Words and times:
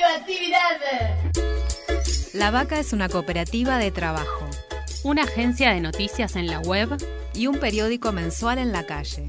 radioactividad. 0.00 0.80
La 2.32 2.50
Vaca 2.50 2.78
es 2.78 2.92
una 2.92 3.08
cooperativa 3.08 3.78
de 3.78 3.90
trabajo. 3.90 4.48
Una 5.02 5.24
agencia 5.24 5.72
de 5.72 5.80
noticias 5.80 6.36
en 6.36 6.46
la 6.46 6.60
web. 6.60 6.96
Y 7.34 7.46
un 7.46 7.58
periódico 7.58 8.12
mensual 8.12 8.58
en 8.58 8.72
la 8.72 8.84
calle. 8.86 9.26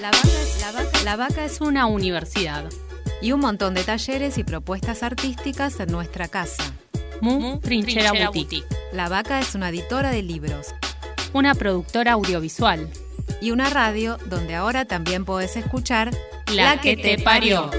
La 0.00 0.10
Vaca 0.10 0.28
es, 0.42 0.60
la 0.60 0.72
vaca, 0.72 1.02
la 1.04 1.16
vaca 1.16 1.44
es 1.44 1.60
una 1.60 1.86
universidad. 1.86 2.64
Y 3.22 3.32
un 3.32 3.40
montón 3.40 3.74
de 3.74 3.84
talleres 3.84 4.38
y 4.38 4.44
propuestas 4.44 5.02
artísticas 5.02 5.78
en 5.80 5.92
nuestra 5.92 6.28
casa. 6.28 6.72
Mu, 7.20 7.60
Trinchera, 7.60 8.12
Boutique. 8.12 8.64
La 8.92 9.08
Vaca 9.08 9.40
es 9.40 9.54
una 9.54 9.68
editora 9.68 10.10
de 10.10 10.22
libros. 10.22 10.68
Una 11.34 11.54
productora 11.54 12.12
audiovisual. 12.12 12.88
Y 13.40 13.50
una 13.50 13.70
radio 13.70 14.18
donde 14.26 14.54
ahora 14.54 14.86
también 14.86 15.24
podés 15.24 15.56
escuchar 15.56 16.10
La, 16.54 16.80
que, 16.80 16.96
te 16.96 17.16
parió. 17.18 17.70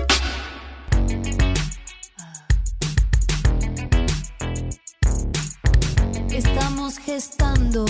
Estamos 6.32 6.98
gestando 7.00 7.86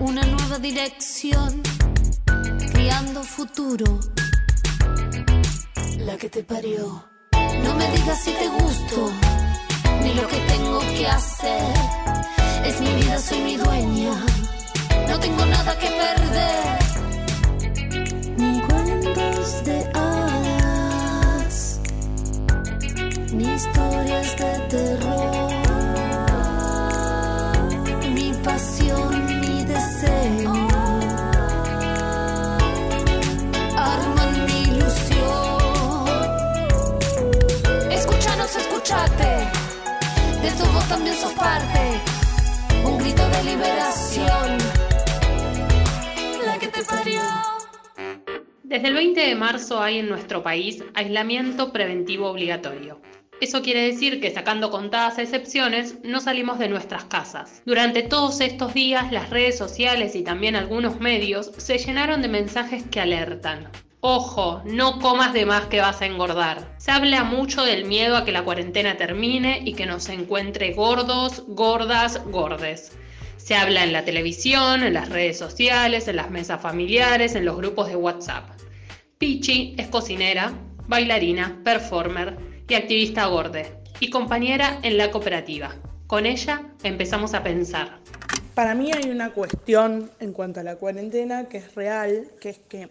una 0.00 0.22
nueva 0.26 0.58
dirección, 0.58 1.62
criando 2.72 3.22
futuro. 3.22 3.98
La 5.98 6.18
que 6.18 6.28
te 6.28 6.44
parió. 6.44 7.08
No 7.64 7.74
me 7.74 7.90
digas 7.92 8.22
si 8.22 8.32
te 8.32 8.48
gusto, 8.48 9.10
ni 10.02 10.12
lo 10.12 10.26
que 10.28 10.36
tengo 10.36 10.80
que 10.80 11.06
hacer. 11.06 11.74
Es 12.64 12.80
mi 12.80 12.92
vida, 12.94 13.18
soy 13.18 13.40
mi 13.40 13.56
dueña. 13.56 14.12
No 15.08 15.18
tengo 15.18 15.46
nada 15.46 15.78
que 15.78 15.86
perder. 15.86 16.85
Ni 19.16 19.22
cuentos 19.22 19.64
de 19.64 19.78
hadas, 19.94 21.80
ni 23.32 23.44
historias 23.44 24.36
de 24.36 24.58
terror. 24.68 25.52
Mi 28.12 28.32
pasión, 28.44 29.40
mi 29.40 29.64
deseo. 29.64 30.52
Arman 33.74 34.44
mi 34.44 34.62
ilusión. 34.64 36.06
Escúchanos, 37.90 38.54
escúchate. 38.54 39.48
De 40.42 40.48
esto 40.48 40.66
vos 40.74 40.86
también 40.90 41.16
sos 41.16 41.32
parte. 41.32 42.02
Un 42.84 42.98
grito 42.98 43.26
de 43.30 43.44
liberación. 43.44 44.58
La 46.44 46.58
que 46.58 46.68
te 46.68 46.84
parió. 46.84 47.55
Desde 48.68 48.88
el 48.88 48.94
20 48.94 49.20
de 49.20 49.36
marzo 49.36 49.80
hay 49.80 50.00
en 50.00 50.08
nuestro 50.08 50.42
país 50.42 50.82
aislamiento 50.94 51.72
preventivo 51.72 52.28
obligatorio. 52.28 53.00
Eso 53.40 53.62
quiere 53.62 53.82
decir 53.82 54.20
que 54.20 54.32
sacando 54.32 54.72
contadas 54.72 55.18
excepciones, 55.20 55.98
no 56.02 56.20
salimos 56.20 56.58
de 56.58 56.68
nuestras 56.68 57.04
casas. 57.04 57.62
Durante 57.64 58.02
todos 58.02 58.40
estos 58.40 58.74
días, 58.74 59.12
las 59.12 59.30
redes 59.30 59.56
sociales 59.56 60.16
y 60.16 60.24
también 60.24 60.56
algunos 60.56 60.98
medios 60.98 61.52
se 61.58 61.78
llenaron 61.78 62.22
de 62.22 62.28
mensajes 62.28 62.82
que 62.90 62.98
alertan. 62.98 63.70
Ojo, 64.00 64.62
no 64.64 64.98
comas 64.98 65.32
de 65.32 65.46
más 65.46 65.66
que 65.66 65.80
vas 65.80 66.02
a 66.02 66.06
engordar. 66.06 66.74
Se 66.78 66.90
habla 66.90 67.22
mucho 67.22 67.64
del 67.64 67.84
miedo 67.84 68.16
a 68.16 68.24
que 68.24 68.32
la 68.32 68.42
cuarentena 68.42 68.96
termine 68.96 69.62
y 69.64 69.74
que 69.74 69.86
nos 69.86 70.08
encuentre 70.08 70.72
gordos, 70.72 71.44
gordas, 71.46 72.20
gordes. 72.32 72.90
Se 73.36 73.54
habla 73.54 73.84
en 73.84 73.92
la 73.92 74.04
televisión, 74.04 74.82
en 74.82 74.94
las 74.94 75.08
redes 75.08 75.38
sociales, 75.38 76.08
en 76.08 76.16
las 76.16 76.32
mesas 76.32 76.60
familiares, 76.60 77.36
en 77.36 77.44
los 77.44 77.56
grupos 77.56 77.86
de 77.86 77.94
WhatsApp. 77.94 78.55
Pichi 79.18 79.74
es 79.78 79.88
cocinera, 79.88 80.52
bailarina, 80.88 81.62
performer 81.64 82.36
y 82.68 82.74
activista 82.74 83.24
gorde 83.24 83.72
y 83.98 84.10
compañera 84.10 84.78
en 84.82 84.98
la 84.98 85.10
cooperativa. 85.10 85.74
Con 86.06 86.26
ella 86.26 86.70
empezamos 86.82 87.32
a 87.32 87.42
pensar. 87.42 87.98
Para 88.54 88.74
mí 88.74 88.90
hay 88.92 89.08
una 89.08 89.32
cuestión 89.32 90.10
en 90.20 90.34
cuanto 90.34 90.60
a 90.60 90.64
la 90.64 90.76
cuarentena 90.76 91.48
que 91.48 91.56
es 91.56 91.74
real, 91.74 92.30
que 92.38 92.50
es 92.50 92.58
que 92.68 92.90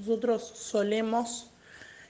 nosotros 0.00 0.42
solemos 0.42 1.52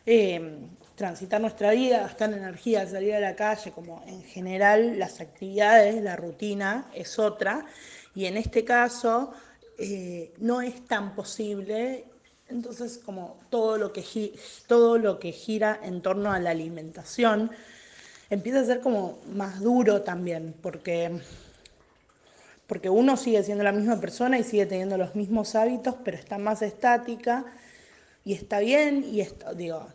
eh, 0.07 0.57
transitar 0.95 1.43
nuestra 1.43 1.73
vida, 1.73 2.01
gastar 2.01 2.33
energía, 2.33 2.87
salir 2.87 3.15
a 3.15 3.21
la 3.21 3.37
calle, 3.37 3.71
como 3.71 4.03
en 4.07 4.23
general 4.23 4.99
las 4.99 5.21
actividades, 5.21 6.03
la 6.03 6.17
rutina 6.17 6.91
es 6.95 7.19
otra, 7.19 7.67
y 8.15 8.25
en 8.25 8.39
este 8.39 8.65
caso 8.65 9.35
eh, 9.77 10.33
no 10.39 10.63
es 10.63 10.87
tan 10.87 11.15
posible, 11.15 12.07
entonces 12.49 12.99
como 12.99 13.39
todo 13.51 13.79
lo, 13.79 13.93
que 13.93 14.05
todo 14.67 14.99
lo 14.99 15.19
que 15.19 15.33
gira 15.33 15.79
en 15.83 16.03
torno 16.03 16.33
a 16.33 16.41
la 16.41 16.51
alimentación 16.51 17.51
empieza 18.31 18.61
a 18.61 18.65
ser 18.65 18.81
como 18.81 19.19
más 19.33 19.61
duro 19.61 20.03
también, 20.03 20.55
porque 20.63 21.21
porque 22.67 22.91
uno 22.91 23.17
sigue 23.17 23.43
siendo 23.43 23.65
la 23.65 23.73
misma 23.73 23.99
persona 23.99 24.39
y 24.39 24.45
sigue 24.45 24.67
teniendo 24.67 24.99
los 24.99 25.15
mismos 25.15 25.55
hábitos, 25.55 25.95
pero 26.05 26.19
está 26.19 26.37
más 26.37 26.61
estática 26.61 27.47
y 28.27 28.35
está 28.35 28.59
bien 28.59 29.05
y 29.11 29.23
está, 29.23 29.55
digo, 29.55 29.89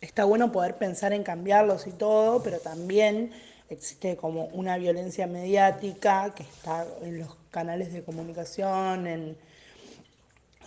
está 0.00 0.24
bueno 0.24 0.50
poder 0.50 0.76
pensar 0.76 1.12
en 1.12 1.22
cambiarlos 1.22 1.86
y 1.86 1.92
todo, 1.92 2.42
pero 2.42 2.58
también 2.58 3.32
existe 3.68 4.16
como 4.16 4.46
una 4.46 4.78
violencia 4.78 5.26
mediática 5.26 6.32
que 6.34 6.44
está 6.44 6.86
en 7.02 7.18
los 7.18 7.36
canales 7.50 7.92
de 7.92 8.02
comunicación, 8.02 9.06
en, 9.06 9.36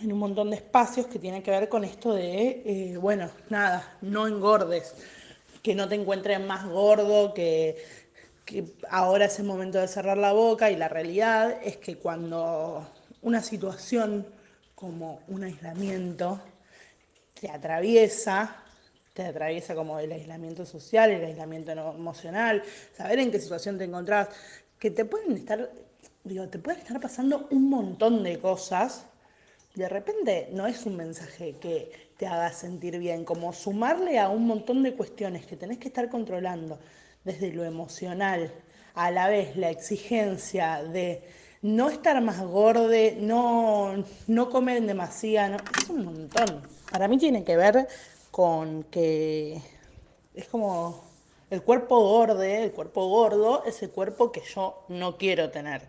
en 0.00 0.12
un 0.12 0.18
montón 0.18 0.50
de 0.50 0.56
espacios 0.56 1.06
que 1.06 1.18
tiene 1.18 1.42
que 1.42 1.50
ver 1.50 1.68
con 1.68 1.84
esto 1.84 2.14
de, 2.14 2.62
eh, 2.64 2.96
bueno, 2.96 3.30
nada, 3.48 3.96
no 4.00 4.26
engordes, 4.26 4.94
que 5.62 5.74
no 5.74 5.88
te 5.88 5.96
encuentres 5.96 6.40
más 6.40 6.66
gordo, 6.66 7.34
que, 7.34 7.76
que 8.44 8.64
ahora 8.90 9.26
es 9.26 9.38
el 9.38 9.44
momento 9.44 9.78
de 9.78 9.88
cerrar 9.88 10.16
la 10.16 10.32
boca 10.32 10.70
y 10.70 10.76
la 10.76 10.88
realidad 10.88 11.58
es 11.62 11.76
que 11.78 11.96
cuando 11.96 12.86
una 13.22 13.42
situación 13.42 14.26
como 14.74 15.20
un 15.28 15.42
aislamiento 15.42 16.40
te 17.40 17.50
atraviesa, 17.50 18.62
te 19.12 19.24
atraviesa 19.24 19.74
como 19.74 19.98
el 19.98 20.12
aislamiento 20.12 20.64
social, 20.64 21.10
el 21.10 21.24
aislamiento 21.24 21.72
emocional, 21.72 22.62
saber 22.96 23.18
en 23.18 23.32
qué 23.32 23.40
situación 23.40 23.76
te 23.76 23.84
encontrás, 23.84 24.28
que 24.78 24.92
te 24.92 25.04
pueden 25.04 25.32
estar, 25.32 25.70
digo, 26.22 26.48
te 26.48 26.60
pueden 26.60 26.80
estar 26.80 27.00
pasando 27.00 27.48
un 27.50 27.68
montón 27.68 28.22
de 28.22 28.38
cosas 28.38 29.07
de 29.74 29.88
repente 29.88 30.48
no 30.52 30.66
es 30.66 30.86
un 30.86 30.96
mensaje 30.96 31.54
que 31.60 31.90
te 32.16 32.26
haga 32.26 32.52
sentir 32.52 32.98
bien, 32.98 33.24
como 33.24 33.52
sumarle 33.52 34.18
a 34.18 34.28
un 34.28 34.46
montón 34.46 34.82
de 34.82 34.94
cuestiones 34.94 35.46
que 35.46 35.56
tenés 35.56 35.78
que 35.78 35.88
estar 35.88 36.08
controlando 36.10 36.78
desde 37.24 37.52
lo 37.52 37.64
emocional, 37.64 38.52
a 38.94 39.10
la 39.10 39.28
vez 39.28 39.56
la 39.56 39.70
exigencia 39.70 40.82
de 40.82 41.22
no 41.62 41.90
estar 41.90 42.20
más 42.22 42.40
gorde, 42.40 43.16
no, 43.20 44.04
no 44.26 44.50
comer 44.50 44.82
demasiado, 44.82 45.56
no, 45.56 45.64
es 45.78 45.88
un 45.88 46.04
montón. 46.04 46.62
Para 46.90 47.06
mí 47.08 47.18
tiene 47.18 47.44
que 47.44 47.56
ver 47.56 47.86
con 48.30 48.84
que 48.84 49.60
es 50.34 50.48
como 50.48 51.04
el 51.50 51.62
cuerpo 51.62 52.00
gorde, 52.00 52.64
el 52.64 52.72
cuerpo 52.72 53.08
gordo 53.08 53.64
es 53.64 53.82
el 53.82 53.90
cuerpo 53.90 54.30
que 54.30 54.42
yo 54.54 54.84
no 54.88 55.16
quiero 55.16 55.50
tener. 55.50 55.82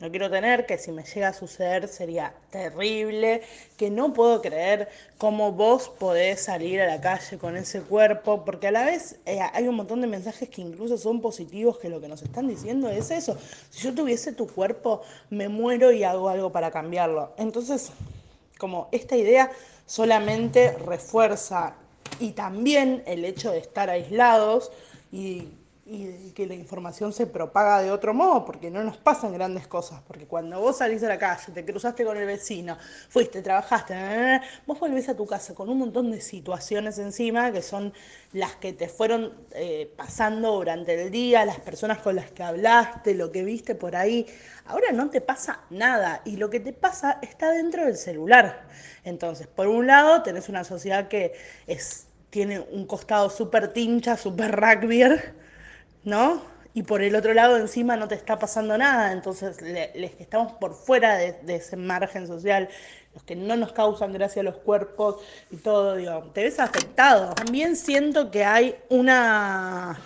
No 0.00 0.10
quiero 0.10 0.28
tener, 0.28 0.66
que 0.66 0.76
si 0.76 0.90
me 0.90 1.04
llega 1.04 1.28
a 1.28 1.32
suceder 1.32 1.86
sería 1.86 2.34
terrible, 2.50 3.42
que 3.76 3.90
no 3.90 4.12
puedo 4.12 4.42
creer 4.42 4.88
cómo 5.18 5.52
vos 5.52 5.88
podés 5.88 6.42
salir 6.42 6.80
a 6.80 6.86
la 6.86 7.00
calle 7.00 7.38
con 7.38 7.56
ese 7.56 7.80
cuerpo, 7.80 8.44
porque 8.44 8.68
a 8.68 8.72
la 8.72 8.84
vez 8.84 9.16
eh, 9.24 9.38
hay 9.52 9.68
un 9.68 9.76
montón 9.76 10.00
de 10.00 10.08
mensajes 10.08 10.48
que 10.48 10.62
incluso 10.62 10.98
son 10.98 11.20
positivos, 11.20 11.78
que 11.78 11.88
lo 11.88 12.00
que 12.00 12.08
nos 12.08 12.22
están 12.22 12.48
diciendo 12.48 12.88
es 12.88 13.12
eso. 13.12 13.38
Si 13.70 13.82
yo 13.82 13.94
tuviese 13.94 14.32
tu 14.32 14.48
cuerpo, 14.48 15.02
me 15.30 15.48
muero 15.48 15.92
y 15.92 16.02
hago 16.02 16.28
algo 16.28 16.50
para 16.50 16.72
cambiarlo. 16.72 17.32
Entonces, 17.38 17.92
como 18.58 18.88
esta 18.90 19.16
idea 19.16 19.52
solamente 19.86 20.72
refuerza 20.72 21.76
y 22.18 22.32
también 22.32 23.04
el 23.06 23.24
hecho 23.24 23.52
de 23.52 23.58
estar 23.58 23.90
aislados 23.90 24.72
y, 25.12 25.48
y 25.86 26.30
que 26.30 26.46
la 26.46 26.54
información 26.54 27.12
se 27.12 27.26
propaga 27.26 27.82
de 27.82 27.90
otro 27.90 28.14
modo, 28.14 28.44
porque 28.44 28.70
no 28.70 28.82
nos 28.82 28.96
pasan 28.96 29.34
grandes 29.34 29.66
cosas, 29.66 30.00
porque 30.06 30.26
cuando 30.26 30.58
vos 30.58 30.78
salís 30.78 31.02
a 31.02 31.08
la 31.08 31.18
calle, 31.18 31.52
te 31.52 31.64
cruzaste 31.64 32.04
con 32.04 32.16
el 32.16 32.26
vecino, 32.26 32.78
fuiste, 33.10 33.42
trabajaste, 33.42 34.40
vos 34.66 34.80
volvés 34.80 35.10
a 35.10 35.16
tu 35.16 35.26
casa 35.26 35.54
con 35.54 35.68
un 35.68 35.78
montón 35.78 36.10
de 36.10 36.22
situaciones 36.22 36.98
encima 36.98 37.52
que 37.52 37.60
son 37.60 37.92
las 38.32 38.56
que 38.56 38.72
te 38.72 38.88
fueron 38.88 39.34
eh, 39.52 39.92
pasando 39.94 40.52
durante 40.52 41.00
el 41.00 41.10
día, 41.10 41.44
las 41.44 41.60
personas 41.60 41.98
con 41.98 42.16
las 42.16 42.30
que 42.30 42.42
hablaste, 42.42 43.14
lo 43.14 43.30
que 43.30 43.44
viste 43.44 43.74
por 43.74 43.94
ahí. 43.94 44.26
Ahora 44.64 44.90
no 44.92 45.10
te 45.10 45.20
pasa 45.20 45.60
nada 45.68 46.22
y 46.24 46.36
lo 46.36 46.48
que 46.48 46.60
te 46.60 46.72
pasa 46.72 47.18
está 47.20 47.50
dentro 47.50 47.84
del 47.84 47.96
celular. 47.96 48.66
Entonces, 49.04 49.46
por 49.46 49.68
un 49.68 49.86
lado, 49.86 50.22
tenés 50.22 50.48
una 50.48 50.64
sociedad 50.64 51.08
que 51.08 51.34
es, 51.66 52.06
tiene 52.30 52.60
un 52.60 52.86
costado 52.86 53.28
súper 53.28 53.72
tincha, 53.72 54.16
súper 54.16 54.52
rugbyer, 54.58 55.43
¿no? 56.04 56.54
y 56.74 56.82
por 56.82 57.02
el 57.02 57.14
otro 57.14 57.32
lado 57.34 57.56
encima 57.56 57.96
no 57.96 58.08
te 58.08 58.16
está 58.16 58.38
pasando 58.38 58.76
nada, 58.76 59.12
entonces 59.12 59.62
les 59.62 60.14
que 60.14 60.22
estamos 60.24 60.52
por 60.54 60.74
fuera 60.74 61.16
de, 61.16 61.54
ese 61.54 61.76
margen 61.76 62.26
social, 62.26 62.68
los 63.14 63.22
que 63.22 63.36
no 63.36 63.56
nos 63.56 63.72
causan 63.72 64.12
gracia 64.12 64.42
a 64.42 64.44
los 64.44 64.56
cuerpos 64.56 65.18
y 65.52 65.56
todo, 65.56 65.94
digo, 65.94 66.30
te 66.34 66.42
ves 66.42 66.58
afectado. 66.58 67.32
También 67.34 67.76
siento 67.76 68.32
que 68.32 68.44
hay 68.44 68.76
una 68.88 70.00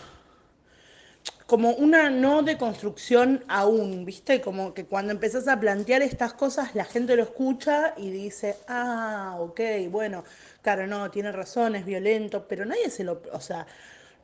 como 1.46 1.70
una 1.70 2.10
no 2.10 2.42
deconstrucción 2.42 3.42
aún, 3.48 4.04
¿viste? 4.04 4.42
Como 4.42 4.74
que 4.74 4.84
cuando 4.84 5.12
empezás 5.12 5.48
a 5.48 5.58
plantear 5.58 6.02
estas 6.02 6.34
cosas, 6.34 6.74
la 6.74 6.84
gente 6.84 7.16
lo 7.16 7.22
escucha 7.22 7.94
y 7.96 8.10
dice, 8.10 8.56
ah, 8.68 9.38
ok, 9.40 9.60
bueno, 9.90 10.24
claro, 10.60 10.86
no, 10.86 11.10
tiene 11.10 11.32
razón, 11.32 11.74
es 11.74 11.86
violento, 11.86 12.46
pero 12.46 12.66
nadie 12.66 12.90
se 12.90 13.02
lo, 13.02 13.22
o 13.32 13.40
sea, 13.40 13.66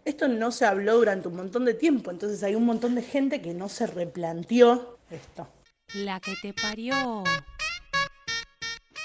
esto 0.05 0.29
no 0.29 0.53
se 0.53 0.67
habló 0.67 0.97
durante 0.97 1.29
un 1.29 1.37
montón 1.37 1.65
de 1.65 1.75
tiempo, 1.75 2.11
entonces 2.11 2.43
hay 2.43 2.55
un 2.55 2.65
montón 2.65 2.95
de 2.95 3.03
gente 3.03 3.41
que 3.41 3.55
no 3.55 3.69
se 3.69 3.87
replanteó 3.87 4.99
esto. 5.11 5.49
La 5.95 6.21
que 6.21 6.35
te 6.41 6.53
parió. 6.53 7.25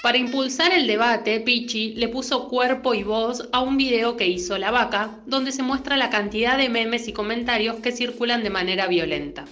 Para 0.02 0.16
impulsar 0.16 0.72
el 0.72 0.86
debate, 0.86 1.40
Pichi 1.40 1.94
le 1.94 2.08
puso 2.08 2.48
cuerpo 2.48 2.94
y 2.94 3.02
voz 3.02 3.48
a 3.52 3.60
un 3.60 3.76
video 3.76 4.16
que 4.16 4.26
hizo 4.26 4.56
La 4.56 4.70
Vaca, 4.70 5.18
donde 5.26 5.52
se 5.52 5.62
muestra 5.62 5.98
la 5.98 6.08
cantidad 6.08 6.56
de 6.56 6.70
memes 6.70 7.06
y 7.06 7.12
comentarios 7.12 7.76
que 7.76 7.92
circulan 7.92 8.42
de 8.42 8.48
manera 8.48 8.86
violenta. 8.86 9.44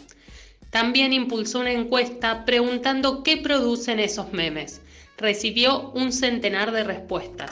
También 0.70 1.12
impulsó 1.12 1.60
una 1.60 1.72
encuesta 1.72 2.44
preguntando 2.46 3.22
qué 3.22 3.36
producen 3.36 4.00
esos 4.00 4.32
memes. 4.32 4.80
Recibió 5.18 5.90
un 5.90 6.12
centenar 6.12 6.72
de 6.72 6.84
respuestas. 6.84 7.50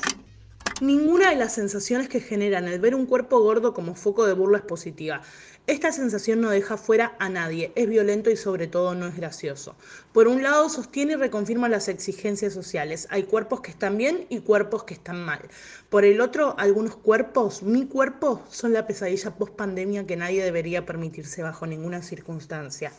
Ninguna 0.82 1.30
de 1.30 1.36
las 1.36 1.54
sensaciones 1.54 2.06
que 2.10 2.20
generan 2.20 2.68
el 2.68 2.78
ver 2.78 2.94
un 2.94 3.06
cuerpo 3.06 3.40
gordo 3.40 3.72
como 3.72 3.94
foco 3.94 4.26
de 4.26 4.34
burla 4.34 4.58
es 4.58 4.64
positiva. 4.64 5.22
Esta 5.66 5.90
sensación 5.90 6.42
no 6.42 6.50
deja 6.50 6.76
fuera 6.76 7.16
a 7.18 7.30
nadie, 7.30 7.72
es 7.76 7.88
violento 7.88 8.28
y 8.28 8.36
sobre 8.36 8.66
todo 8.66 8.94
no 8.94 9.06
es 9.06 9.16
gracioso. 9.16 9.74
Por 10.12 10.28
un 10.28 10.42
lado, 10.42 10.68
sostiene 10.68 11.14
y 11.14 11.16
reconfirma 11.16 11.70
las 11.70 11.88
exigencias 11.88 12.52
sociales. 12.52 13.08
Hay 13.10 13.22
cuerpos 13.22 13.62
que 13.62 13.70
están 13.70 13.96
bien 13.96 14.26
y 14.28 14.40
cuerpos 14.40 14.84
que 14.84 14.92
están 14.92 15.24
mal. 15.24 15.40
Por 15.88 16.04
el 16.04 16.20
otro, 16.20 16.54
algunos 16.58 16.94
cuerpos, 16.94 17.62
mi 17.62 17.86
cuerpo, 17.86 18.44
son 18.50 18.74
la 18.74 18.86
pesadilla 18.86 19.30
post 19.30 19.54
pandemia 19.54 20.06
que 20.06 20.16
nadie 20.16 20.44
debería 20.44 20.84
permitirse 20.84 21.42
bajo 21.42 21.66
ninguna 21.66 22.02
circunstancia. 22.02 22.92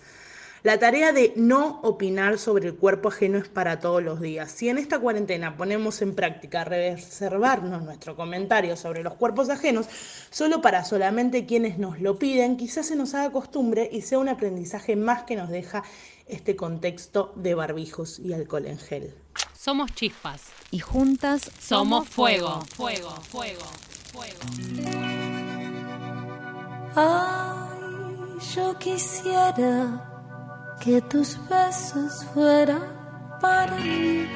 La 0.67 0.79
tarea 0.79 1.13
de 1.13 1.31
no 1.37 1.79
opinar 1.81 2.37
sobre 2.37 2.67
el 2.67 2.75
cuerpo 2.75 3.07
ajeno 3.07 3.37
es 3.37 3.47
para 3.47 3.79
todos 3.79 4.03
los 4.03 4.19
días. 4.19 4.51
Si 4.51 4.67
en 4.67 4.77
esta 4.77 4.99
cuarentena 4.99 5.55
ponemos 5.55 6.01
en 6.01 6.13
práctica 6.13 6.65
reservarnos 6.65 7.83
nuestro 7.83 8.17
comentario 8.17 8.75
sobre 8.75 9.01
los 9.01 9.13
cuerpos 9.13 9.49
ajenos, 9.49 9.85
solo 10.29 10.61
para 10.61 10.83
solamente 10.83 11.45
quienes 11.45 11.77
nos 11.77 12.01
lo 12.01 12.19
piden, 12.19 12.57
quizás 12.57 12.87
se 12.87 12.97
nos 12.97 13.13
haga 13.13 13.31
costumbre 13.31 13.89
y 13.89 14.01
sea 14.01 14.19
un 14.19 14.27
aprendizaje 14.27 14.97
más 14.97 15.23
que 15.23 15.37
nos 15.37 15.47
deja 15.47 15.85
este 16.25 16.57
contexto 16.57 17.31
de 17.37 17.55
barbijos 17.55 18.19
y 18.19 18.33
alcohol 18.33 18.65
en 18.65 18.77
gel. 18.77 19.15
Somos 19.57 19.95
chispas 19.95 20.47
y 20.69 20.79
juntas 20.79 21.49
somos 21.61 22.09
fuego, 22.09 22.61
fuego, 22.75 23.11
fuego, 23.21 23.63
fuego. 24.11 24.39
Ay, 26.93 28.37
yo 28.53 28.77
quisiera 28.77 30.16
que 30.79 31.01
tus 31.01 31.37
besos 31.49 32.25
fueran 32.33 32.83
para 33.41 33.75
mí. 33.75 34.27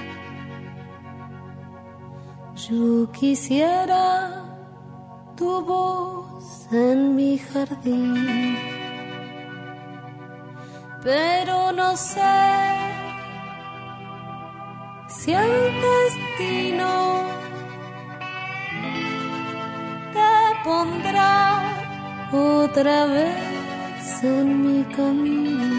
Yo 2.69 3.11
quisiera 3.11 4.43
tu 5.35 5.61
voz 5.61 6.67
en 6.71 7.15
mi 7.15 7.37
jardín, 7.37 8.57
pero 11.03 11.71
no 11.71 11.95
sé 11.97 12.71
si 15.07 15.33
el 15.33 15.51
destino 15.89 16.91
te 20.13 20.63
pondrá 20.63 21.61
otra 22.31 23.05
vez 23.05 24.23
en 24.23 24.61
mi 24.61 24.83
camino. 24.95 25.70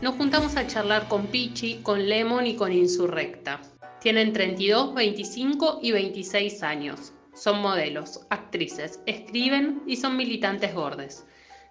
Nos 0.00 0.14
juntamos 0.14 0.56
a 0.56 0.66
charlar 0.66 1.06
con 1.06 1.26
Pichi, 1.26 1.80
con 1.82 2.08
Lemon 2.08 2.46
y 2.46 2.56
con 2.56 2.72
Insurrecta. 2.72 3.60
Tienen 4.00 4.32
32, 4.32 4.94
25 4.94 5.80
y 5.82 5.92
26 5.92 6.62
años. 6.62 7.12
Son 7.34 7.60
modelos, 7.60 8.20
actrices, 8.30 9.00
escriben 9.04 9.82
y 9.86 9.96
son 9.96 10.16
militantes 10.16 10.74
gordes. 10.74 11.26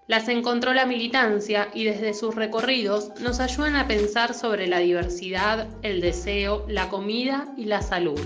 Las 0.05 0.29
encontró 0.29 0.75
la 0.75 0.85
militancia 0.85 1.69
y 1.73 1.85
desde 1.85 2.13
sus 2.13 2.35
recorridos 2.35 3.09
nos 3.19 3.39
ayudan 3.39 3.75
a 3.75 3.87
pensar 3.87 4.35
sobre 4.35 4.67
la 4.67 4.77
diversidad, 4.77 5.67
el 5.81 5.99
deseo, 5.99 6.65
la 6.67 6.89
comida 6.89 7.55
y 7.57 7.65
la 7.65 7.81
salud. 7.81 8.21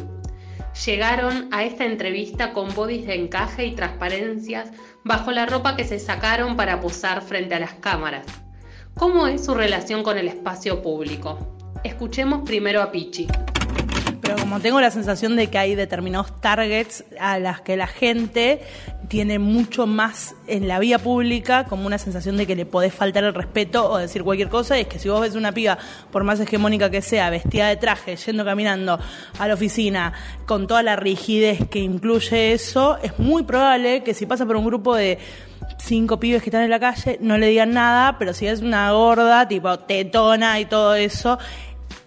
Llegaron 0.86 1.48
a 1.54 1.64
esta 1.64 1.86
entrevista 1.86 2.52
con 2.52 2.76
bodys 2.76 3.08
de 3.08 3.16
encaje 3.16 3.66
y 3.66 3.76
transparencias 3.76 4.72
bajo 5.06 5.32
la 5.32 5.46
ropa 5.46 5.78
que 5.78 5.86
se 5.86 6.00
sacaron 6.00 6.58
para 6.58 6.82
posar 6.82 7.22
frente 7.22 7.56
a 7.56 7.60
las 7.60 7.76
cámaras. 7.76 8.26
¿Cómo 8.98 9.28
es 9.28 9.46
su 9.46 9.54
relación 9.54 10.02
con 10.02 10.18
el 10.18 10.28
espacio 10.28 10.82
público? 10.82 11.38
Escuchemos 11.84 12.42
primero 12.44 12.82
a 12.82 12.92
Pichi. 12.92 13.28
Pero 14.22 14.36
como 14.38 14.60
tengo 14.60 14.82
la 14.82 14.90
sensación 14.90 15.36
de 15.36 15.48
que 15.48 15.60
hay 15.60 15.76
determinados 15.76 16.42
targets 16.42 17.06
a 17.20 17.38
las 17.38 17.62
que 17.62 17.78
la 17.78 17.86
gente 17.86 18.60
tiene 19.08 19.38
mucho 19.38 19.86
más 19.86 20.36
en 20.48 20.68
la 20.68 20.80
vía 20.80 20.98
pública, 20.98 21.66
como 21.66 21.86
una 21.86 22.00
sensación 22.00 22.38
de 22.38 22.48
que 22.48 22.56
le 22.56 22.66
podés 22.66 22.92
faltar 22.92 23.24
el 23.24 23.36
respeto 23.36 23.88
o 23.88 23.98
decir 23.98 24.24
cualquier 24.24 24.50
cosa, 24.50 24.78
y 24.78 24.82
es 24.82 24.88
que 24.88 24.98
si 24.98 25.10
vos 25.10 25.22
ves 25.22 25.36
una 25.36 25.52
piba, 25.52 25.78
por 26.12 26.24
más 26.24 26.40
hegemónica 26.40 26.90
que 26.90 27.04
sea, 27.04 27.30
vestida 27.30 27.70
de 27.70 27.78
traje, 27.78 28.16
yendo 28.16 28.44
caminando 28.44 29.00
a 29.38 29.48
la 29.48 29.54
oficina, 29.54 30.14
con 30.48 30.66
toda 30.66 30.82
la 30.82 30.96
rigidez 30.96 31.70
que 31.70 31.80
incluye 31.80 32.52
eso, 32.52 32.98
es 33.04 33.18
muy 33.20 33.44
probable 33.44 34.04
que 34.04 34.16
si 34.16 34.26
pasa 34.26 34.46
por 34.46 34.56
un 34.56 34.66
grupo 34.66 34.96
de 34.96 35.20
cinco 35.80 36.20
pibes 36.20 36.42
que 36.42 36.50
están 36.50 36.64
en 36.64 36.70
la 36.70 36.80
calle, 36.80 37.18
no 37.22 37.38
le 37.38 37.48
digan 37.48 37.72
nada, 37.72 38.18
pero 38.18 38.34
si 38.34 38.48
es 38.48 38.62
una 38.62 38.92
gorda, 38.92 39.48
tipo 39.48 39.80
tetona 39.80 40.60
y 40.60 40.66
todo 40.66 40.96
eso, 40.96 41.38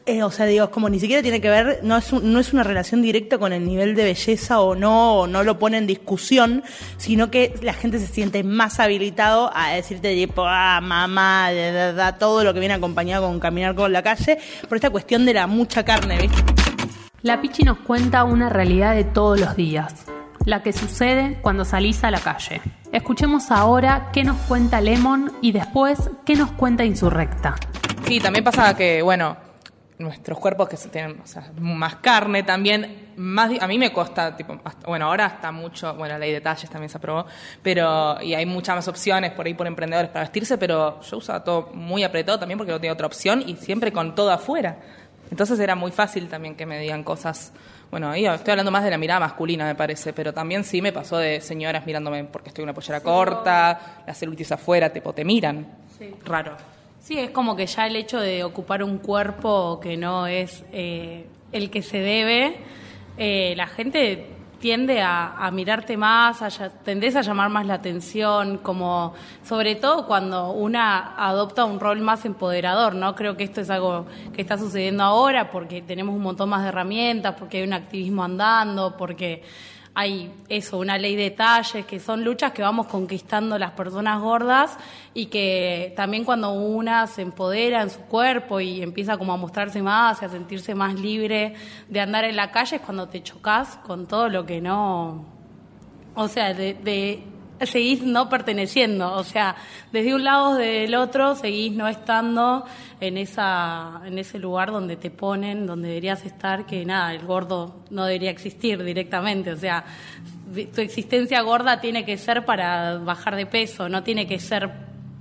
eh, 0.06 0.24
o 0.24 0.30
sea, 0.30 0.46
digo, 0.46 0.64
es 0.64 0.70
como 0.70 0.88
ni 0.88 0.98
siquiera 0.98 1.22
tiene 1.22 1.40
que 1.40 1.50
ver, 1.50 1.80
no 1.82 1.96
es, 1.96 2.12
no 2.12 2.40
es 2.40 2.52
una 2.52 2.62
relación 2.62 3.00
directa 3.00 3.38
con 3.38 3.52
el 3.52 3.64
nivel 3.64 3.94
de 3.94 4.02
belleza 4.04 4.60
o 4.60 4.74
no, 4.74 5.20
o 5.20 5.26
no 5.26 5.44
lo 5.44 5.58
pone 5.58 5.76
en 5.76 5.86
discusión, 5.86 6.64
sino 6.96 7.30
que 7.30 7.54
la 7.62 7.74
gente 7.74 7.98
se 8.00 8.06
siente 8.06 8.42
más 8.42 8.80
habilitado 8.80 9.52
a 9.54 9.70
decirte, 9.70 10.14
tipo, 10.14 10.42
ah, 10.46 10.80
mamá, 10.82 11.52
da, 11.52 12.18
todo 12.18 12.42
lo 12.42 12.52
que 12.54 12.60
viene 12.60 12.74
acompañado 12.74 13.28
con 13.28 13.38
caminar 13.38 13.74
con 13.74 13.92
la 13.92 14.02
calle, 14.02 14.38
por 14.68 14.76
esta 14.76 14.90
cuestión 14.90 15.24
de 15.26 15.34
la 15.34 15.46
mucha 15.46 15.84
carne, 15.84 16.18
¿viste? 16.22 16.42
La 17.22 17.40
Pichi 17.40 17.62
nos 17.62 17.78
cuenta 17.78 18.24
una 18.24 18.48
realidad 18.48 18.94
de 18.94 19.04
todos 19.04 19.38
los 19.38 19.54
días, 19.54 20.06
la 20.44 20.62
que 20.62 20.72
sucede 20.72 21.38
cuando 21.42 21.64
salís 21.64 22.02
a 22.04 22.10
la 22.10 22.20
calle. 22.20 22.60
Escuchemos 22.92 23.50
ahora 23.50 24.10
qué 24.12 24.24
nos 24.24 24.36
cuenta 24.42 24.80
Lemon 24.80 25.32
y 25.42 25.52
después 25.52 26.10
qué 26.24 26.34
nos 26.34 26.50
cuenta 26.52 26.84
Insurrecta. 26.84 27.54
Sí, 28.06 28.18
también 28.18 28.44
pasa 28.44 28.74
que, 28.76 29.02
bueno, 29.02 29.36
nuestros 30.00 30.38
cuerpos 30.38 30.68
que 30.68 30.76
tienen 30.76 31.22
más 31.60 31.96
carne 31.96 32.42
también, 32.42 33.12
más 33.16 33.50
a 33.60 33.66
mí 33.68 33.78
me 33.78 33.92
cuesta, 33.92 34.34
tipo, 34.34 34.58
bueno, 34.86 35.06
ahora 35.06 35.26
está 35.26 35.52
mucho, 35.52 35.94
bueno, 35.94 36.14
la 36.14 36.18
ley 36.18 36.32
de 36.32 36.40
talles 36.40 36.68
también 36.70 36.88
se 36.88 36.96
aprobó, 36.96 37.26
pero 37.62 38.20
y 38.22 38.34
hay 38.34 38.46
muchas 38.46 38.76
más 38.76 38.88
opciones 38.88 39.32
por 39.32 39.46
ahí 39.46 39.54
por 39.54 39.66
emprendedores 39.66 40.10
para 40.10 40.22
vestirse, 40.22 40.56
pero 40.56 41.00
yo 41.02 41.18
usaba 41.18 41.44
todo 41.44 41.70
muy 41.74 42.02
apretado 42.02 42.38
también 42.38 42.56
porque 42.56 42.72
no 42.72 42.80
tenía 42.80 42.94
otra 42.94 43.06
opción 43.06 43.44
y 43.46 43.56
siempre 43.56 43.92
con 43.92 44.14
todo 44.14 44.30
afuera. 44.30 44.78
Entonces 45.30 45.60
era 45.60 45.76
muy 45.76 45.92
fácil 45.92 46.28
también 46.28 46.56
que 46.56 46.66
me 46.66 46.80
digan 46.80 47.04
cosas, 47.04 47.52
bueno, 47.90 48.08
ahí 48.10 48.24
estoy 48.26 48.52
hablando 48.52 48.70
más 48.70 48.84
de 48.84 48.90
la 48.90 48.98
mirada 48.98 49.20
masculina 49.20 49.64
me 49.64 49.74
parece, 49.74 50.12
pero 50.12 50.32
también 50.32 50.62
sí 50.62 50.80
me 50.80 50.92
pasó 50.92 51.18
de 51.18 51.40
señoras 51.40 51.84
mirándome 51.86 52.24
porque 52.24 52.50
estoy 52.50 52.62
una 52.62 52.72
pollera 52.72 53.00
corta, 53.00 54.02
la 54.06 54.14
celulitis 54.14 54.52
afuera, 54.52 54.92
tipo, 54.92 55.12
te 55.12 55.24
miran. 55.24 55.66
Sí. 55.98 56.14
Raro. 56.24 56.56
Sí, 57.00 57.18
es 57.18 57.30
como 57.30 57.56
que 57.56 57.66
ya 57.66 57.86
el 57.86 57.96
hecho 57.96 58.20
de 58.20 58.44
ocupar 58.44 58.84
un 58.84 58.98
cuerpo 58.98 59.80
que 59.80 59.96
no 59.96 60.26
es 60.26 60.64
eh, 60.72 61.26
el 61.50 61.70
que 61.70 61.82
se 61.82 61.98
debe, 61.98 62.58
eh, 63.16 63.54
la 63.56 63.66
gente 63.66 64.26
tiende 64.60 65.00
a, 65.02 65.50
mirarte 65.52 65.96
más, 65.96 66.42
a, 66.42 66.68
tendés 66.68 67.16
a 67.16 67.22
llamar 67.22 67.48
más 67.48 67.66
la 67.66 67.74
atención, 67.74 68.58
como 68.58 69.14
sobre 69.42 69.74
todo 69.74 70.06
cuando 70.06 70.52
una 70.52 71.16
adopta 71.16 71.64
un 71.64 71.80
rol 71.80 72.00
más 72.00 72.24
empoderador, 72.24 72.94
¿no? 72.94 73.14
Creo 73.14 73.36
que 73.36 73.44
esto 73.44 73.62
es 73.62 73.70
algo 73.70 74.06
que 74.34 74.42
está 74.42 74.58
sucediendo 74.58 75.02
ahora 75.02 75.50
porque 75.50 75.82
tenemos 75.82 76.14
un 76.14 76.22
montón 76.22 76.50
más 76.50 76.62
de 76.62 76.68
herramientas, 76.68 77.34
porque 77.38 77.58
hay 77.58 77.64
un 77.64 77.72
activismo 77.72 78.22
andando, 78.22 78.96
porque 78.96 79.42
hay 79.94 80.32
eso, 80.48 80.78
una 80.78 80.98
ley 80.98 81.16
de 81.16 81.30
talles, 81.30 81.84
que 81.84 81.98
son 81.98 82.24
luchas 82.24 82.52
que 82.52 82.62
vamos 82.62 82.86
conquistando 82.86 83.58
las 83.58 83.72
personas 83.72 84.20
gordas 84.20 84.76
y 85.14 85.26
que 85.26 85.92
también 85.96 86.24
cuando 86.24 86.52
una 86.52 87.06
se 87.06 87.22
empodera 87.22 87.82
en 87.82 87.90
su 87.90 88.00
cuerpo 88.00 88.60
y 88.60 88.82
empieza 88.82 89.18
como 89.18 89.32
a 89.32 89.36
mostrarse 89.36 89.82
más 89.82 90.22
y 90.22 90.24
a 90.24 90.28
sentirse 90.28 90.74
más 90.74 90.94
libre 90.94 91.54
de 91.88 92.00
andar 92.00 92.24
en 92.24 92.36
la 92.36 92.50
calle 92.50 92.76
es 92.76 92.82
cuando 92.82 93.08
te 93.08 93.22
chocas 93.22 93.76
con 93.78 94.06
todo 94.06 94.28
lo 94.28 94.46
que 94.46 94.60
no, 94.60 95.24
o 96.14 96.28
sea, 96.28 96.54
de 96.54 97.24
seguís 97.66 98.02
no 98.02 98.28
perteneciendo, 98.28 99.12
o 99.12 99.24
sea, 99.24 99.56
desde 99.92 100.14
un 100.14 100.24
lado 100.24 100.50
o 100.50 100.54
del 100.54 100.94
otro 100.94 101.34
seguís 101.34 101.72
no 101.72 101.88
estando 101.88 102.64
en 103.00 103.18
esa 103.18 104.00
en 104.04 104.18
ese 104.18 104.38
lugar 104.38 104.72
donde 104.72 104.96
te 104.96 105.10
ponen, 105.10 105.66
donde 105.66 105.88
deberías 105.88 106.24
estar, 106.24 106.66
que 106.66 106.84
nada, 106.84 107.12
el 107.12 107.26
gordo 107.26 107.84
no 107.90 108.04
debería 108.04 108.30
existir 108.30 108.82
directamente, 108.82 109.52
o 109.52 109.56
sea, 109.56 109.84
tu 110.74 110.80
existencia 110.80 111.40
gorda 111.42 111.80
tiene 111.80 112.04
que 112.04 112.16
ser 112.16 112.44
para 112.44 112.98
bajar 112.98 113.36
de 113.36 113.46
peso, 113.46 113.88
no 113.88 114.02
tiene 114.02 114.26
que 114.26 114.38
ser 114.38 114.70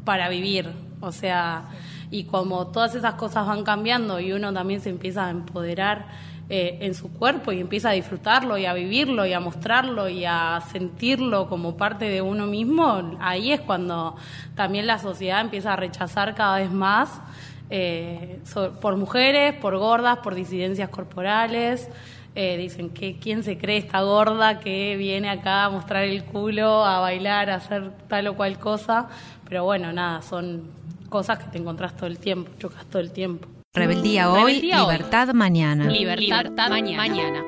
para 0.05 0.29
vivir, 0.29 0.71
o 1.01 1.11
sea, 1.11 1.65
y 2.11 2.23
como 2.23 2.67
todas 2.67 2.95
esas 2.95 3.13
cosas 3.15 3.45
van 3.45 3.63
cambiando 3.63 4.19
y 4.19 4.31
uno 4.31 4.51
también 4.51 4.81
se 4.81 4.89
empieza 4.89 5.27
a 5.27 5.29
empoderar 5.29 6.07
eh, 6.49 6.79
en 6.81 6.95
su 6.95 7.11
cuerpo 7.13 7.51
y 7.51 7.59
empieza 7.59 7.89
a 7.89 7.93
disfrutarlo 7.93 8.57
y 8.57 8.65
a 8.65 8.73
vivirlo 8.73 9.25
y 9.25 9.33
a 9.33 9.39
mostrarlo 9.39 10.09
y 10.09 10.25
a 10.25 10.59
sentirlo 10.71 11.47
como 11.47 11.77
parte 11.77 12.05
de 12.05 12.23
uno 12.23 12.47
mismo, 12.47 13.17
ahí 13.21 13.51
es 13.51 13.61
cuando 13.61 14.15
también 14.55 14.87
la 14.87 14.97
sociedad 14.97 15.41
empieza 15.41 15.73
a 15.73 15.75
rechazar 15.75 16.33
cada 16.33 16.57
vez 16.57 16.71
más 16.71 17.21
eh, 17.69 18.39
por 18.81 18.95
mujeres, 18.95 19.53
por 19.53 19.77
gordas, 19.77 20.17
por 20.19 20.33
disidencias 20.33 20.89
corporales. 20.89 21.87
Eh, 22.35 22.57
dicen 22.57 22.91
que 22.91 23.17
quién 23.19 23.43
se 23.43 23.57
cree 23.57 23.77
esta 23.77 24.01
gorda 24.01 24.59
que 24.59 24.95
viene 24.97 25.29
acá 25.29 25.65
a 25.65 25.69
mostrar 25.69 26.03
el 26.03 26.23
culo, 26.23 26.85
a 26.85 26.99
bailar, 26.99 27.49
a 27.49 27.55
hacer 27.55 27.91
tal 28.07 28.27
o 28.27 28.35
cual 28.35 28.57
cosa. 28.57 29.07
Pero 29.47 29.65
bueno, 29.65 29.91
nada, 29.93 30.21
son 30.21 30.71
cosas 31.09 31.39
que 31.39 31.49
te 31.51 31.57
encontrás 31.57 31.95
todo 31.95 32.07
el 32.07 32.17
tiempo, 32.17 32.51
chocas 32.57 32.85
todo 32.85 33.01
el 33.01 33.11
tiempo. 33.11 33.58
Rebeldía 33.79 34.29
hoy, 34.29 34.59
libertad 34.59 35.29
mañana. 35.33 35.85
Libertad, 35.85 36.69
mañana. 36.69 37.45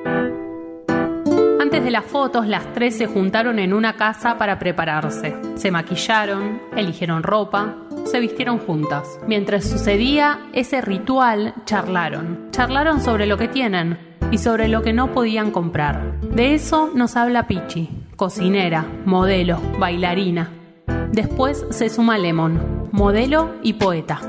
Antes 1.60 1.84
de 1.84 1.90
las 1.90 2.06
fotos, 2.06 2.46
las 2.46 2.72
tres 2.72 2.96
se 2.96 3.04
juntaron 3.04 3.58
en 3.58 3.74
una 3.74 3.96
casa 3.96 4.38
para 4.38 4.58
prepararse. 4.58 5.36
Se 5.56 5.70
maquillaron, 5.70 6.62
eligieron 6.74 7.22
ropa, 7.22 7.76
se 8.06 8.18
vistieron 8.18 8.60
juntas. 8.60 9.20
Mientras 9.26 9.68
sucedía 9.68 10.46
ese 10.54 10.80
ritual, 10.80 11.52
charlaron. 11.66 12.48
Charlaron 12.50 13.02
sobre 13.02 13.26
lo 13.26 13.36
que 13.36 13.48
tienen 13.48 13.98
y 14.30 14.38
sobre 14.38 14.68
lo 14.68 14.80
que 14.80 14.94
no 14.94 15.12
podían 15.12 15.50
comprar. 15.50 16.18
De 16.22 16.54
eso 16.54 16.90
nos 16.94 17.14
habla 17.14 17.46
Pichi, 17.46 17.90
cocinera, 18.16 18.86
modelo, 19.04 19.60
bailarina. 19.78 20.50
Después 21.10 21.66
se 21.68 21.90
suma 21.90 22.16
Lemon, 22.16 22.88
modelo 22.90 23.56
y 23.62 23.74
poeta 23.74 24.22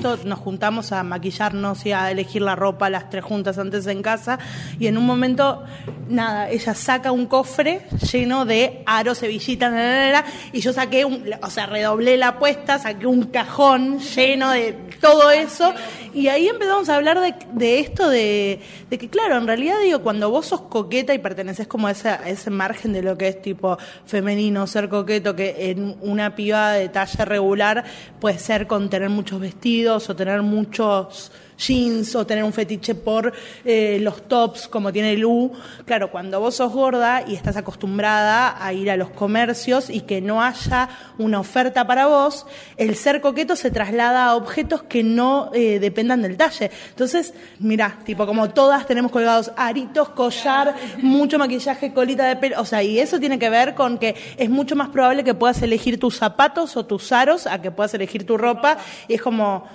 nos 0.00 0.38
juntamos 0.38 0.92
a 0.92 1.02
maquillarnos 1.02 1.84
y 1.84 1.92
a 1.92 2.10
elegir 2.10 2.42
la 2.42 2.54
ropa 2.54 2.88
las 2.88 3.10
tres 3.10 3.24
juntas 3.24 3.58
antes 3.58 3.86
en 3.86 4.02
casa 4.02 4.38
y 4.78 4.86
en 4.86 4.96
un 4.96 5.04
momento, 5.04 5.64
nada, 6.08 6.50
ella 6.50 6.74
saca 6.74 7.10
un 7.10 7.26
cofre 7.26 7.82
lleno 8.12 8.44
de 8.44 8.82
aros, 8.86 9.18
cebillitas, 9.18 10.24
y 10.52 10.60
yo 10.60 10.72
saqué, 10.72 11.04
un, 11.04 11.24
o 11.42 11.50
sea, 11.50 11.66
redoblé 11.66 12.16
la 12.16 12.28
apuesta, 12.28 12.78
saqué 12.78 13.06
un 13.06 13.24
cajón 13.24 13.98
lleno 13.98 14.50
de 14.50 14.72
todo 15.00 15.30
eso 15.30 15.74
y 16.14 16.28
ahí 16.28 16.48
empezamos 16.48 16.88
a 16.88 16.96
hablar 16.96 17.20
de, 17.52 17.78
esto 17.80 18.08
de, 18.08 18.60
que, 18.90 19.08
claro, 19.08 19.36
en 19.36 19.46
realidad 19.46 19.76
digo, 19.82 20.00
cuando 20.00 20.30
vos 20.30 20.46
sos 20.46 20.62
coqueta 20.62 21.14
y 21.14 21.18
perteneces 21.18 21.66
como 21.66 21.88
a 21.88 21.92
ese 21.92 22.50
margen 22.50 22.92
de 22.92 23.02
lo 23.02 23.18
que 23.18 23.28
es 23.28 23.42
tipo 23.42 23.78
femenino, 24.06 24.66
ser 24.66 24.88
coqueto, 24.88 25.34
que 25.34 25.70
en 25.70 25.96
una 26.00 26.34
piba 26.34 26.72
de 26.72 26.88
talla 26.88 27.24
regular 27.24 27.84
puede 28.20 28.38
ser 28.38 28.66
con 28.66 28.90
tener 28.90 29.10
muchos 29.10 29.40
vestidos 29.40 29.87
o 29.88 30.14
tener 30.14 30.42
muchos 30.42 31.30
jeans 31.58 32.14
o 32.14 32.26
tener 32.26 32.44
un 32.44 32.52
fetiche 32.52 32.94
por 32.94 33.32
eh, 33.64 33.98
los 34.00 34.28
tops 34.28 34.68
como 34.68 34.92
tiene 34.92 35.16
Lu. 35.16 35.52
Claro, 35.84 36.10
cuando 36.10 36.40
vos 36.40 36.56
sos 36.56 36.72
gorda 36.72 37.24
y 37.26 37.34
estás 37.34 37.56
acostumbrada 37.56 38.64
a 38.64 38.72
ir 38.72 38.90
a 38.90 38.96
los 38.96 39.10
comercios 39.10 39.90
y 39.90 40.02
que 40.02 40.20
no 40.20 40.42
haya 40.42 40.88
una 41.18 41.40
oferta 41.40 41.86
para 41.86 42.06
vos, 42.06 42.46
el 42.76 42.94
ser 42.94 43.20
coqueto 43.20 43.56
se 43.56 43.70
traslada 43.70 44.26
a 44.26 44.36
objetos 44.36 44.82
que 44.84 45.02
no 45.02 45.50
eh, 45.52 45.78
dependan 45.80 46.22
del 46.22 46.36
talle. 46.36 46.70
Entonces, 46.90 47.34
mira, 47.58 47.98
tipo 48.04 48.26
como 48.26 48.50
todas 48.50 48.86
tenemos 48.86 49.10
colgados 49.10 49.50
aritos, 49.56 50.10
collar, 50.10 50.74
mucho 51.02 51.38
maquillaje, 51.38 51.92
colita 51.92 52.26
de 52.26 52.36
pelo, 52.36 52.60
o 52.60 52.64
sea, 52.64 52.82
y 52.82 52.98
eso 52.98 53.18
tiene 53.18 53.38
que 53.38 53.50
ver 53.50 53.74
con 53.74 53.98
que 53.98 54.14
es 54.36 54.48
mucho 54.48 54.76
más 54.76 54.88
probable 54.88 55.24
que 55.24 55.34
puedas 55.34 55.60
elegir 55.62 55.98
tus 55.98 56.16
zapatos 56.16 56.76
o 56.76 56.86
tus 56.86 57.10
aros 57.12 57.46
a 57.46 57.60
que 57.60 57.70
puedas 57.70 57.94
elegir 57.94 58.26
tu 58.26 58.36
ropa 58.36 58.78
y 59.08 59.14
es 59.14 59.22
como 59.22 59.66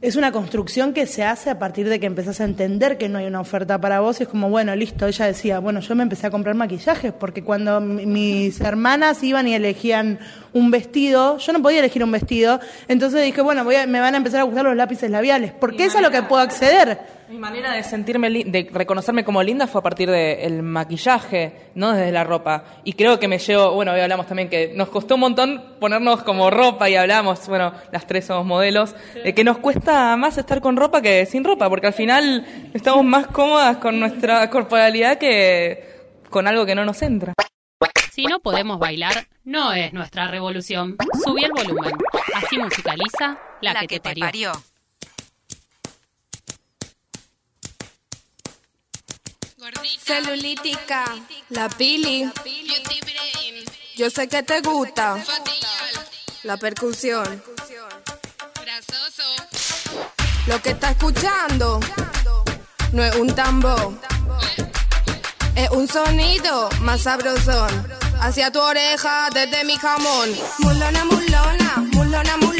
es 0.00 0.14
una 0.14 0.30
construcción 0.30 0.92
que 0.92 1.06
se 1.06 1.24
hace 1.24 1.50
a 1.50 1.58
partir 1.58 1.88
de 1.88 1.98
que 1.98 2.06
empezás 2.06 2.40
a 2.40 2.44
entender 2.44 2.98
que 2.98 3.08
no 3.08 3.18
hay 3.18 3.26
una 3.26 3.40
oferta 3.40 3.80
para 3.80 3.98
vos. 3.98 4.20
Y 4.20 4.22
es 4.22 4.28
como, 4.28 4.48
bueno, 4.48 4.76
listo. 4.76 5.08
Ella 5.08 5.26
decía, 5.26 5.58
bueno, 5.58 5.80
yo 5.80 5.96
me 5.96 6.04
empecé 6.04 6.28
a 6.28 6.30
comprar 6.30 6.54
maquillajes 6.54 7.12
porque 7.12 7.42
cuando 7.42 7.80
mis 7.80 8.60
hermanas 8.60 9.22
iban 9.24 9.48
y 9.48 9.54
elegían 9.54 10.20
un 10.52 10.70
vestido, 10.70 11.38
yo 11.38 11.52
no 11.52 11.62
podía 11.62 11.80
elegir 11.80 12.02
un 12.02 12.12
vestido. 12.12 12.60
Entonces 12.88 13.24
dije, 13.24 13.40
bueno, 13.40 13.64
voy 13.64 13.76
me 13.86 14.00
van 14.00 14.14
a 14.14 14.18
empezar 14.18 14.40
a 14.40 14.44
gustar 14.44 14.64
los 14.64 14.76
lápices 14.76 15.10
labiales 15.10 15.52
porque 15.52 15.84
es 15.84 15.96
a 15.96 16.00
lo 16.00 16.10
que 16.10 16.22
puedo 16.22 16.42
acceder. 16.42 17.18
Mi 17.28 17.36
manera 17.36 17.74
de 17.74 17.82
sentirme, 17.82 18.30
de 18.30 18.70
reconocerme 18.72 19.22
como 19.22 19.42
linda 19.42 19.66
fue 19.66 19.80
a 19.80 19.82
partir 19.82 20.10
del 20.10 20.62
maquillaje, 20.62 21.70
no 21.74 21.92
desde 21.92 22.10
la 22.10 22.24
ropa. 22.24 22.64
Y 22.84 22.94
creo 22.94 23.20
que 23.20 23.28
me 23.28 23.38
llevo, 23.38 23.74
bueno, 23.74 23.92
hoy 23.92 24.00
hablamos 24.00 24.26
también 24.26 24.48
que 24.48 24.72
nos 24.74 24.88
costó 24.88 25.16
un 25.16 25.20
montón 25.20 25.62
ponernos 25.78 26.22
como 26.22 26.50
ropa 26.50 26.88
y 26.88 26.96
hablamos, 26.96 27.46
bueno, 27.46 27.74
las 27.92 28.06
tres 28.06 28.24
somos 28.24 28.46
modelos, 28.46 28.94
eh, 29.16 29.34
que 29.34 29.44
nos 29.44 29.58
cuesta 29.58 30.16
más 30.16 30.38
estar 30.38 30.62
con 30.62 30.78
ropa 30.78 31.02
que 31.02 31.26
sin 31.26 31.44
ropa, 31.44 31.68
porque 31.68 31.88
al 31.88 31.92
final 31.92 32.46
estamos 32.72 33.04
más 33.04 33.26
cómodas 33.26 33.76
con 33.76 34.00
nuestra 34.00 34.48
corporalidad 34.48 35.18
que 35.18 35.98
con 36.30 36.46
algo 36.46 36.64
que 36.64 36.74
no 36.74 36.86
nos 36.86 37.02
entra. 37.02 37.34
Si 38.10 38.24
no 38.24 38.40
podemos 38.40 38.78
bailar, 38.78 39.28
no 39.48 39.72
es 39.72 39.94
nuestra 39.94 40.28
revolución. 40.28 40.96
Subí 41.24 41.42
el 41.42 41.52
volumen. 41.52 41.94
Así 42.34 42.58
musicaliza 42.58 43.38
la, 43.62 43.86
que, 43.86 43.98
te 43.98 44.14
parió. 44.14 44.52
Celulítica, 50.00 51.04
la 51.48 51.68
pili. 51.70 52.30
Yo 53.96 54.10
sé 54.10 54.28
que 54.28 54.42
te 54.42 54.60
gusta. 54.60 55.16
La 56.42 56.58
percusión. 56.58 57.42
Lo 60.46 60.60
que 60.60 60.70
está 60.70 60.90
escuchando 60.90 61.80
no 62.92 63.02
es 63.02 63.16
un 63.16 63.34
tambor. 63.34 63.98
Es 65.54 65.70
un 65.70 65.88
sonido 65.88 66.68
más 66.82 67.00
sabrosón. 67.00 67.97
Hacia 68.20 68.50
tu 68.50 68.60
oreja 68.60 69.28
desde 69.32 69.64
mi 69.64 69.76
jamón. 69.76 70.30
Mulona, 70.58 71.04
mulona, 71.04 71.76
mulona, 71.92 72.36
mulona, 72.36 72.57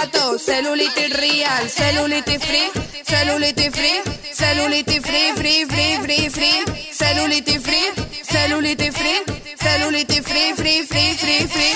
dato, 0.00 0.38
celulitis 0.38 1.12
real, 1.16 1.68
celulitis 1.68 2.42
free, 2.42 2.70
celulitis 3.04 3.70
free, 3.70 4.00
celulitis 4.32 5.00
free, 5.00 5.32
free, 5.36 5.64
free, 5.66 5.96
free, 5.98 6.30
free, 6.30 6.64
celulitis 6.92 7.60
free, 7.62 7.88
celulitis 8.22 8.94
free, 8.96 9.20
celulitis 9.58 10.22
free, 10.22 10.54
free, 10.54 10.82
free, 10.86 11.14
free, 11.14 11.46
free. 11.46 11.74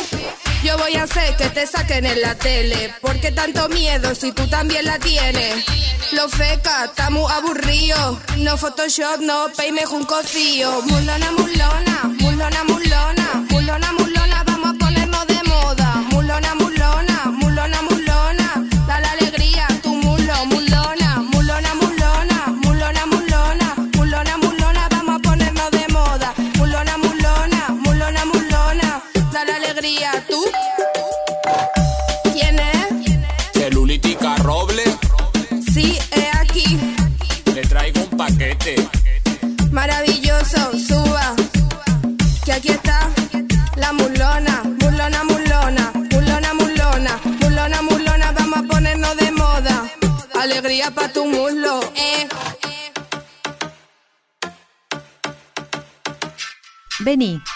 Yo 0.63 0.79
voy 0.79 0.95
a 0.97 1.03
hacer 1.03 1.37
que 1.37 1.51
te 1.51 1.67
saquen 1.67 2.07
en 2.07 2.23
la 2.23 2.35
tele. 2.37 2.95
¿Por 3.03 3.21
qué 3.21 3.31
tanto 3.31 3.69
miedo 3.69 4.15
si 4.15 4.33
tú 4.33 4.47
también 4.49 4.87
la 4.87 4.99
tienes? 4.99 5.65
Lo 6.13 6.29
feca, 6.31 6.87
está 6.87 7.11
muy 7.11 7.31
aburrido. 7.31 8.19
No 8.39 8.57
Photoshop, 8.57 9.21
no 9.21 9.51
peime 9.55 9.87
un 9.87 10.05
cocío. 10.05 10.81
Mulona, 10.83 11.31
mulona, 11.33 11.97
mulona, 12.19 12.65
mulona, 12.65 13.47
mulona, 13.51 13.93
mulona, 13.93 14.45
vamos 14.47 14.71
a 14.75 14.79
ponernos 14.79 15.27
de 15.27 15.43
moda. 15.43 15.95
Mulona, 16.13 16.54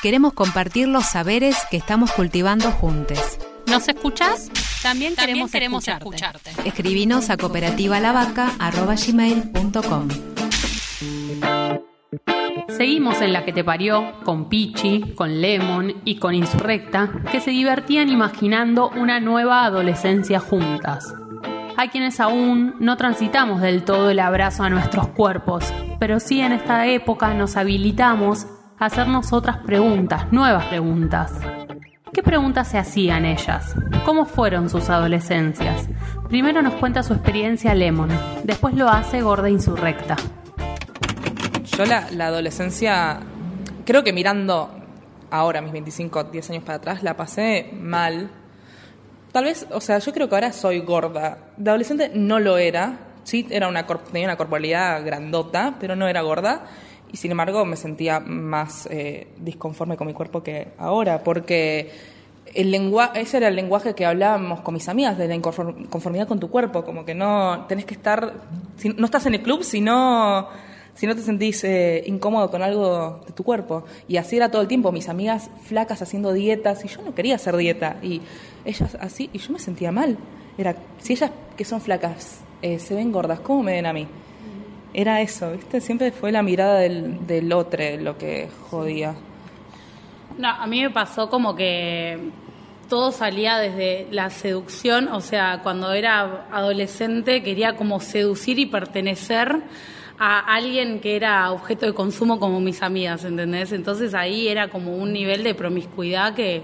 queremos 0.02 0.32
compartir 0.32 0.88
los 0.88 1.04
saberes 1.04 1.56
que 1.70 1.76
estamos 1.76 2.10
cultivando 2.12 2.70
juntos. 2.70 3.38
¿Nos 3.66 3.86
escuchás? 3.88 4.50
También 4.82 5.14
queremos, 5.16 5.52
escucharte. 5.86 6.52
Escribinos 6.64 7.28
a 7.30 7.36
cooperativalabaca.com. 7.36 10.08
Seguimos 12.68 13.20
en 13.20 13.32
la 13.32 13.44
que 13.44 13.52
te 13.52 13.64
parió 13.64 14.20
con 14.24 14.48
Pichi, 14.48 15.14
con 15.16 15.40
Lemon 15.40 15.94
y 16.04 16.18
con 16.18 16.32
Insurrecta, 16.34 17.10
que 17.30 17.40
se 17.40 17.50
divertían 17.50 18.08
imaginando 18.08 18.90
una 18.90 19.20
nueva 19.20 19.64
adolescencia 19.64 20.38
juntas. 20.38 21.12
Hay 21.76 21.88
quienes 21.88 22.20
aún 22.20 22.76
no 22.78 22.96
transitamos 22.96 23.60
del 23.60 23.84
todo 23.84 24.10
el 24.10 24.20
abrazo 24.20 24.62
a 24.62 24.70
nuestros 24.70 25.08
cuerpos, 25.08 25.64
pero 25.98 26.20
sí 26.20 26.40
en 26.40 26.52
esta 26.52 26.86
época 26.86 27.34
nos 27.34 27.56
habilitamos 27.56 28.46
hacernos 28.78 29.32
otras 29.32 29.58
preguntas, 29.58 30.32
nuevas 30.32 30.66
preguntas. 30.66 31.32
¿Qué 32.12 32.22
preguntas 32.22 32.68
se 32.68 32.78
hacían 32.78 33.24
ellas? 33.24 33.74
¿Cómo 34.04 34.24
fueron 34.24 34.70
sus 34.70 34.88
adolescencias? 34.88 35.88
Primero 36.28 36.62
nos 36.62 36.74
cuenta 36.74 37.02
su 37.02 37.12
experiencia 37.12 37.74
Lemon, 37.74 38.10
después 38.44 38.74
lo 38.74 38.88
hace 38.88 39.20
Gorda 39.20 39.50
Insurrecta. 39.50 40.16
Yo 41.76 41.84
la, 41.84 42.08
adolescencia, 42.26 43.20
creo 43.84 44.02
que 44.02 44.12
mirando 44.12 44.70
ahora, 45.30 45.60
mis 45.60 45.72
25, 45.72 46.24
10 46.24 46.50
años 46.50 46.64
para 46.64 46.78
atrás, 46.78 47.02
la 47.02 47.16
pasé 47.16 47.70
mal. 47.74 48.30
Tal 49.32 49.44
vez, 49.44 49.66
o 49.70 49.80
sea, 49.80 49.98
yo 49.98 50.12
creo 50.12 50.28
que 50.28 50.34
ahora 50.34 50.52
soy 50.52 50.80
gorda. 50.80 51.38
De 51.56 51.70
adolescente 51.70 52.10
no 52.14 52.40
lo 52.40 52.56
era. 52.58 52.98
Sí, 53.24 53.46
era 53.50 53.68
una, 53.68 53.86
tenía 53.86 54.26
una 54.26 54.36
corporalidad 54.36 55.04
grandota, 55.04 55.74
pero 55.78 55.94
no 55.94 56.08
era 56.08 56.22
gorda. 56.22 56.64
Y 57.12 57.16
sin 57.16 57.30
embargo 57.30 57.64
me 57.64 57.76
sentía 57.76 58.20
más 58.20 58.86
eh, 58.90 59.28
disconforme 59.38 59.96
con 59.96 60.06
mi 60.06 60.12
cuerpo 60.12 60.42
que 60.42 60.68
ahora, 60.78 61.22
porque 61.24 61.90
el 62.54 62.70
lengua 62.70 63.12
ese 63.14 63.38
era 63.38 63.48
el 63.48 63.56
lenguaje 63.56 63.94
que 63.94 64.04
hablábamos 64.06 64.60
con 64.60 64.74
mis 64.74 64.88
amigas, 64.88 65.16
de 65.18 65.28
la 65.28 65.34
inconform- 65.36 65.88
conformidad 65.88 66.28
con 66.28 66.38
tu 66.40 66.50
cuerpo, 66.50 66.84
como 66.84 67.04
que 67.04 67.14
no 67.14 67.64
tenés 67.68 67.84
que 67.86 67.94
estar, 67.94 68.34
si- 68.76 68.90
no 68.90 69.04
estás 69.06 69.26
en 69.26 69.34
el 69.34 69.42
club 69.42 69.62
si 69.62 69.80
no, 69.80 70.48
si 70.94 71.06
no 71.06 71.14
te 71.14 71.22
sentís 71.22 71.62
eh, 71.64 72.02
incómodo 72.06 72.50
con 72.50 72.62
algo 72.62 73.20
de 73.26 73.32
tu 73.32 73.42
cuerpo. 73.44 73.84
Y 74.08 74.16
así 74.16 74.36
era 74.36 74.50
todo 74.50 74.60
el 74.62 74.68
tiempo, 74.68 74.92
mis 74.92 75.08
amigas 75.08 75.50
flacas 75.64 76.02
haciendo 76.02 76.32
dietas, 76.32 76.84
y 76.84 76.88
yo 76.88 77.02
no 77.02 77.14
quería 77.14 77.36
hacer 77.36 77.56
dieta, 77.56 77.96
y 78.02 78.20
ellas 78.64 78.96
así, 79.00 79.30
y 79.32 79.38
yo 79.38 79.52
me 79.52 79.58
sentía 79.60 79.92
mal. 79.92 80.18
Era, 80.58 80.74
si 81.00 81.12
ellas 81.14 81.30
que 81.56 81.64
son 81.64 81.80
flacas 81.80 82.40
eh, 82.62 82.78
se 82.80 82.94
ven 82.94 83.12
gordas, 83.12 83.40
¿cómo 83.40 83.62
me 83.62 83.72
ven 83.72 83.86
a 83.86 83.92
mí? 83.92 84.08
Era 84.94 85.20
eso, 85.20 85.52
¿viste? 85.52 85.80
Siempre 85.80 86.12
fue 86.12 86.32
la 86.32 86.42
mirada 86.42 86.78
del, 86.80 87.26
del 87.26 87.52
otro 87.52 87.84
lo 88.00 88.16
que 88.16 88.48
jodía. 88.70 89.14
No, 90.38 90.48
a 90.48 90.66
mí 90.66 90.82
me 90.82 90.90
pasó 90.90 91.28
como 91.28 91.54
que 91.54 92.30
todo 92.88 93.12
salía 93.12 93.58
desde 93.58 94.06
la 94.10 94.30
seducción, 94.30 95.08
o 95.08 95.20
sea, 95.20 95.60
cuando 95.62 95.92
era 95.92 96.46
adolescente 96.50 97.42
quería 97.42 97.76
como 97.76 98.00
seducir 98.00 98.58
y 98.58 98.66
pertenecer 98.66 99.62
a 100.18 100.54
alguien 100.54 101.00
que 101.00 101.16
era 101.16 101.52
objeto 101.52 101.86
de 101.86 101.92
consumo 101.92 102.40
como 102.40 102.60
mis 102.60 102.82
amigas, 102.82 103.24
¿entendés? 103.24 103.72
Entonces 103.72 104.14
ahí 104.14 104.48
era 104.48 104.68
como 104.68 104.96
un 104.96 105.12
nivel 105.12 105.44
de 105.44 105.54
promiscuidad 105.54 106.34
que, 106.34 106.62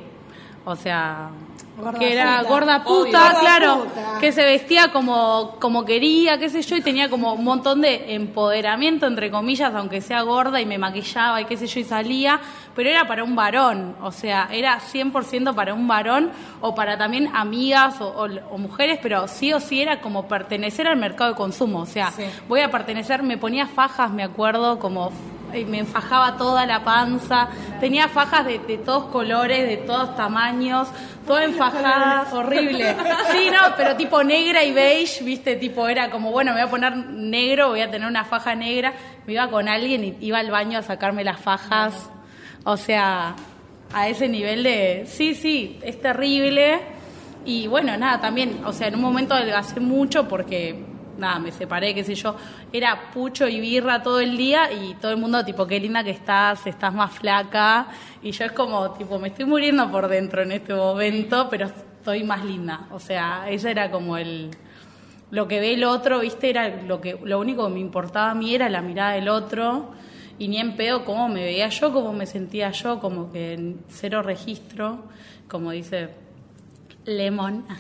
o 0.64 0.74
sea, 0.74 1.30
Gorda 1.76 1.98
que 1.98 2.12
era 2.12 2.38
puta. 2.38 2.48
gorda 2.48 2.76
Obvio. 2.76 2.84
puta, 3.04 3.18
Gorda 3.32 3.40
claro, 3.40 3.84
puta. 3.84 4.18
que 4.20 4.30
se 4.32 4.44
vestía 4.44 4.92
como, 4.92 5.56
como 5.60 5.84
quería, 5.84 6.38
qué 6.38 6.48
sé 6.48 6.62
yo, 6.62 6.76
y 6.76 6.80
tenía 6.82 7.10
como 7.10 7.32
un 7.34 7.42
montón 7.44 7.80
de 7.80 8.14
empoderamiento, 8.14 9.06
entre 9.06 9.30
comillas, 9.30 9.74
aunque 9.74 10.00
sea 10.00 10.22
gorda, 10.22 10.60
y 10.60 10.66
me 10.66 10.78
maquillaba 10.78 11.40
y 11.40 11.46
qué 11.46 11.56
sé 11.56 11.66
yo, 11.66 11.80
y 11.80 11.84
salía, 11.84 12.40
pero 12.76 12.88
era 12.90 13.06
para 13.08 13.24
un 13.24 13.34
varón, 13.34 13.96
o 14.02 14.12
sea, 14.12 14.48
era 14.52 14.78
100% 14.80 15.54
para 15.54 15.74
un 15.74 15.88
varón, 15.88 16.30
o 16.60 16.74
para 16.76 16.96
también 16.96 17.30
amigas 17.34 18.00
o, 18.00 18.06
o- 18.08 18.54
o 18.54 18.58
mujeres, 18.58 18.98
pero 19.02 19.26
sí 19.26 19.52
o 19.52 19.58
sí 19.60 19.82
era 19.82 20.00
como 20.00 20.28
pertenecer 20.28 20.86
al 20.86 20.96
mercado 20.96 21.30
de 21.30 21.36
consumo, 21.36 21.80
o 21.80 21.86
sea, 21.86 22.12
Sí. 22.12 22.22
voy 22.48 22.60
a 22.60 22.70
pertenecer, 22.70 23.22
me 23.24 23.36
ponía 23.36 23.66
fajas, 23.66 24.10
me 24.12 24.22
acuerdo, 24.22 24.78
como 24.78 25.10
me 25.64 25.78
enfajaba 25.78 26.36
toda 26.36 26.66
la 26.66 26.82
panza, 26.82 27.48
tenía 27.80 28.08
fajas 28.08 28.44
de, 28.46 28.58
de 28.60 28.78
todos 28.78 29.04
colores, 29.06 29.68
de 29.68 29.76
todos 29.78 30.16
tamaños, 30.16 30.88
toda 31.26 31.44
enfajada, 31.44 32.26
horrible. 32.32 32.96
Sí, 33.32 33.48
no, 33.50 33.74
pero 33.76 33.96
tipo 33.96 34.22
negra 34.22 34.64
y 34.64 34.72
beige, 34.72 35.22
viste, 35.24 35.56
tipo 35.56 35.88
era 35.88 36.10
como, 36.10 36.30
bueno, 36.30 36.52
me 36.52 36.60
voy 36.60 36.68
a 36.68 36.70
poner 36.70 36.96
negro, 36.96 37.68
voy 37.68 37.80
a 37.80 37.90
tener 37.90 38.08
una 38.08 38.24
faja 38.24 38.54
negra, 38.54 38.92
me 39.26 39.34
iba 39.34 39.48
con 39.48 39.68
alguien 39.68 40.04
y 40.04 40.16
iba 40.20 40.38
al 40.38 40.50
baño 40.50 40.78
a 40.78 40.82
sacarme 40.82 41.24
las 41.24 41.40
fajas, 41.40 42.10
o 42.64 42.76
sea, 42.76 43.34
a 43.92 44.08
ese 44.08 44.28
nivel 44.28 44.62
de, 44.62 45.04
sí, 45.06 45.34
sí, 45.34 45.78
es 45.82 46.00
terrible. 46.00 46.80
Y 47.46 47.66
bueno, 47.66 47.96
nada, 47.96 48.20
también, 48.20 48.62
o 48.64 48.72
sea, 48.72 48.88
en 48.88 48.94
un 48.94 49.02
momento 49.02 49.34
adelgacé 49.34 49.78
mucho 49.78 50.26
porque, 50.26 50.82
nada, 51.18 51.38
me 51.38 51.52
separé, 51.52 51.94
qué 51.94 52.04
sé 52.04 52.14
yo, 52.14 52.36
era 52.72 53.10
pucho 53.12 53.48
y 53.48 53.60
birra 53.60 54.02
todo 54.02 54.20
el 54.20 54.36
día 54.36 54.72
y 54.72 54.94
todo 54.94 55.12
el 55.12 55.18
mundo, 55.18 55.44
tipo, 55.44 55.66
qué 55.66 55.80
linda 55.80 56.04
que 56.04 56.10
estás, 56.10 56.66
estás 56.66 56.92
más 56.92 57.12
flaca. 57.12 57.88
Y 58.22 58.32
yo 58.32 58.44
es 58.44 58.52
como, 58.52 58.90
tipo, 58.92 59.18
me 59.18 59.28
estoy 59.28 59.44
muriendo 59.44 59.90
por 59.90 60.08
dentro 60.08 60.42
en 60.42 60.52
este 60.52 60.74
momento, 60.74 61.48
pero 61.50 61.66
estoy 61.66 62.24
más 62.24 62.44
linda. 62.44 62.86
O 62.90 63.00
sea, 63.00 63.46
ese 63.48 63.70
era 63.70 63.90
como 63.90 64.16
el... 64.16 64.50
Lo 65.30 65.48
que 65.48 65.58
ve 65.58 65.74
el 65.74 65.84
otro, 65.84 66.20
viste, 66.20 66.50
era 66.50 66.68
lo 66.82 67.00
que 67.00 67.18
lo 67.24 67.40
único 67.40 67.66
que 67.66 67.74
me 67.74 67.80
importaba 67.80 68.30
a 68.30 68.34
mí 68.34 68.54
era 68.54 68.68
la 68.68 68.82
mirada 68.82 69.12
del 69.12 69.28
otro 69.28 69.92
y 70.38 70.48
ni 70.48 70.58
en 70.58 70.76
pedo 70.76 71.04
cómo 71.04 71.28
me 71.28 71.42
veía 71.42 71.68
yo, 71.68 71.92
cómo 71.92 72.12
me 72.12 72.26
sentía 72.26 72.70
yo, 72.70 73.00
como 73.00 73.32
que 73.32 73.54
en 73.54 73.80
cero 73.88 74.22
registro, 74.22 75.04
como 75.48 75.70
dice 75.70 76.10
Lemon. 77.04 77.64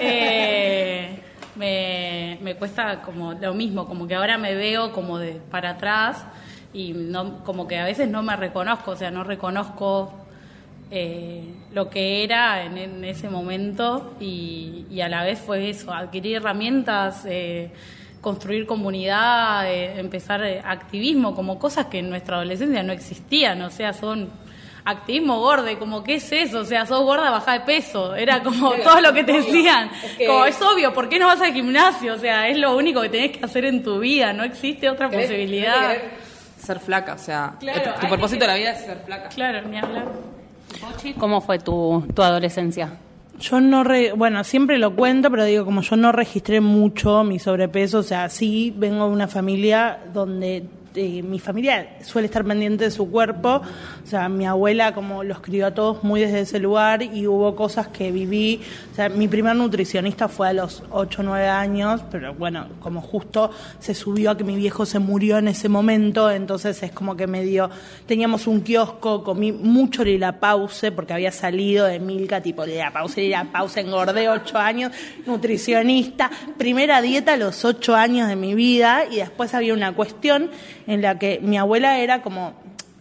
Eh, 0.00 1.22
me, 1.58 2.38
me 2.40 2.54
cuesta 2.54 3.02
como 3.02 3.34
lo 3.34 3.52
mismo, 3.54 3.86
como 3.86 4.06
que 4.06 4.14
ahora 4.14 4.38
me 4.38 4.54
veo 4.54 4.92
como 4.92 5.18
de 5.18 5.40
para 5.50 5.70
atrás 5.70 6.24
y 6.72 6.92
no, 6.92 7.44
como 7.44 7.66
que 7.66 7.78
a 7.78 7.84
veces 7.84 8.08
no 8.08 8.22
me 8.22 8.36
reconozco, 8.36 8.92
o 8.92 8.96
sea, 8.96 9.10
no 9.10 9.24
reconozco 9.24 10.12
eh, 10.90 11.42
lo 11.72 11.90
que 11.90 12.24
era 12.24 12.64
en, 12.64 13.04
ese 13.04 13.28
momento 13.28 14.14
y, 14.20 14.86
y 14.90 15.00
a 15.00 15.08
la 15.08 15.24
vez 15.24 15.38
fue 15.40 15.70
eso, 15.70 15.92
adquirir 15.92 16.36
herramientas, 16.36 17.24
eh, 17.26 17.70
construir 18.20 18.66
comunidad, 18.66 19.70
eh, 19.70 19.98
empezar 19.98 20.42
activismo, 20.64 21.34
como 21.34 21.58
cosas 21.58 21.86
que 21.86 21.98
en 21.98 22.10
nuestra 22.10 22.36
adolescencia 22.36 22.82
no 22.82 22.92
existían, 22.92 23.60
o 23.62 23.70
sea, 23.70 23.92
son 23.92 24.30
activismo 24.90 25.38
gordo, 25.40 25.66
como, 25.78 26.02
¿qué 26.02 26.14
es 26.16 26.32
eso? 26.32 26.60
O 26.60 26.64
sea, 26.64 26.86
sos 26.86 27.02
gorda, 27.02 27.30
baja 27.30 27.52
de 27.54 27.60
peso, 27.60 28.14
era 28.14 28.42
como 28.42 28.70
todo 28.84 29.00
lo 29.00 29.12
que 29.12 29.24
te 29.24 29.32
decían, 29.32 29.90
Es 30.04 30.12
que- 30.16 30.26
como 30.26 30.44
es 30.44 30.60
obvio, 30.62 30.92
¿por 30.94 31.08
qué 31.08 31.18
no 31.18 31.26
vas 31.26 31.40
al 31.40 31.52
gimnasio? 31.52 32.14
O 32.14 32.18
sea, 32.18 32.48
es 32.48 32.56
lo 32.58 32.76
único 32.76 33.00
que 33.02 33.08
tenés 33.08 33.36
que 33.36 33.44
hacer 33.44 33.64
en 33.64 33.82
tu 33.82 33.98
vida, 34.00 34.32
no 34.32 34.44
existe 34.44 34.88
otra 34.90 35.08
Querés- 35.10 35.26
posibilidad. 35.26 35.88
querés 35.92 36.02
ser 36.58 36.80
flaca, 36.80 37.14
o 37.14 37.18
sea, 37.18 37.54
Claro, 37.60 37.82
tu, 37.82 37.90
tu 37.94 38.00
que 38.00 38.06
propósito 38.08 38.40
de 38.44 38.46
la 38.48 38.56
vida 38.56 38.70
es 38.72 38.84
ser 38.84 38.98
flaca. 39.06 39.28
Claro, 39.28 39.62
ni 39.68 39.78
hablar. 39.78 40.04
¿Cómo 41.18 41.40
fue 41.40 41.58
tu, 41.58 42.04
tu 42.14 42.22
adolescencia? 42.22 42.90
Yo 43.40 43.60
no, 43.60 43.84
re- 43.84 44.12
bueno, 44.12 44.42
siempre 44.42 44.78
lo 44.78 44.94
cuento, 44.96 45.30
pero 45.30 45.44
digo, 45.44 45.64
como 45.64 45.80
yo 45.82 45.96
no 45.96 46.10
registré 46.12 46.60
mucho 46.60 47.22
mi 47.24 47.38
sobrepeso, 47.38 47.98
o 48.00 48.02
sea, 48.02 48.28
sí 48.28 48.72
vengo 48.76 49.06
de 49.06 49.12
una 49.12 49.28
familia 49.28 49.98
donde 50.12 50.64
mi 50.94 51.38
familia 51.38 51.98
suele 52.02 52.26
estar 52.26 52.44
pendiente 52.44 52.84
de 52.84 52.90
su 52.90 53.10
cuerpo, 53.10 53.62
o 54.04 54.06
sea, 54.06 54.28
mi 54.28 54.46
abuela 54.46 54.94
como 54.94 55.22
los 55.22 55.40
crió 55.40 55.66
a 55.66 55.74
todos 55.74 56.02
muy 56.02 56.20
desde 56.20 56.40
ese 56.40 56.58
lugar 56.58 57.02
y 57.02 57.26
hubo 57.26 57.54
cosas 57.54 57.88
que 57.88 58.10
viví, 58.10 58.60
o 58.92 58.94
sea, 58.96 59.08
mi 59.08 59.28
primer 59.28 59.54
nutricionista 59.54 60.28
fue 60.28 60.48
a 60.48 60.52
los 60.52 60.82
8 60.90 61.20
o 61.20 61.24
9 61.24 61.46
años, 61.46 62.02
pero 62.10 62.34
bueno, 62.34 62.66
como 62.80 63.00
justo 63.00 63.50
se 63.78 63.94
subió 63.94 64.32
a 64.32 64.36
que 64.36 64.44
mi 64.44 64.56
viejo 64.56 64.86
se 64.86 64.98
murió 64.98 65.38
en 65.38 65.48
ese 65.48 65.68
momento, 65.68 66.30
entonces 66.30 66.82
es 66.82 66.92
como 66.92 67.16
que 67.16 67.26
me 67.26 67.44
dio, 67.44 67.70
teníamos 68.06 68.46
un 68.46 68.62
kiosco, 68.62 69.22
comí 69.22 69.52
mucho 69.52 70.04
la 70.04 70.40
pause 70.40 70.90
porque 70.94 71.12
había 71.12 71.32
salido 71.32 71.84
de 71.86 71.98
Milka, 72.00 72.40
tipo 72.40 72.64
la 72.64 72.92
pause, 72.92 73.28
la 73.28 73.44
pause, 73.44 73.78
engordé 73.78 74.28
8 74.28 74.58
años, 74.58 74.92
nutricionista, 75.26 76.30
primera 76.56 77.02
dieta 77.02 77.34
a 77.34 77.36
los 77.36 77.64
8 77.64 77.94
años 77.94 78.28
de 78.28 78.36
mi 78.36 78.54
vida 78.54 79.04
y 79.10 79.16
después 79.16 79.54
había 79.54 79.74
una 79.74 79.92
cuestión 79.92 80.50
en 80.88 81.02
la 81.02 81.18
que 81.18 81.38
mi 81.40 81.58
abuela 81.58 81.98
era 81.98 82.22
como, 82.22 82.54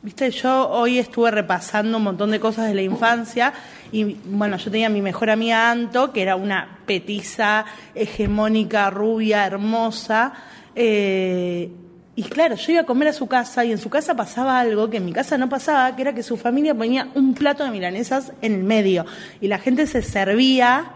viste, 0.04 0.30
yo 0.30 0.70
hoy 0.70 1.00
estuve 1.00 1.32
repasando 1.32 1.98
un 1.98 2.04
montón 2.04 2.30
de 2.30 2.40
cosas 2.40 2.68
de 2.68 2.76
la 2.76 2.82
infancia 2.82 3.54
y 3.94 4.18
bueno, 4.26 4.58
yo 4.58 4.70
tenía 4.70 4.88
a 4.88 4.90
mi 4.90 5.02
mejor 5.02 5.30
amiga 5.30 5.72
Anto, 5.72 6.12
que 6.12 6.22
era 6.22 6.36
una 6.36 6.80
petiza 6.86 7.66
hegemónica, 7.96 8.90
rubia, 8.90 9.46
hermosa. 9.46 10.34
eh, 10.76 11.72
y 12.18 12.24
claro, 12.24 12.56
yo 12.56 12.72
iba 12.72 12.82
a 12.82 12.86
comer 12.86 13.10
a 13.10 13.14
su 13.14 13.28
casa 13.28 13.64
y 13.64 13.72
en 13.72 13.78
su 13.78 13.92
casa 13.92 14.16
pasaba 14.16 14.60
algo 14.60 14.90
que 14.90 14.98
en 14.98 15.06
mi 15.06 15.14
casa 15.14 15.38
no 15.38 15.50
pasaba, 15.50 15.96
que 15.96 16.02
era 16.02 16.14
que 16.14 16.24
su 16.24 16.36
familia 16.36 16.74
ponía 16.74 17.10
un 17.14 17.36
plato 17.36 17.64
de 17.64 17.70
milanesas 17.70 18.34
en 18.42 18.56
el 18.56 18.64
medio 18.64 19.06
y 19.40 19.48
la 19.48 19.60
gente 19.60 19.86
se 19.86 20.02
servía 20.02 20.94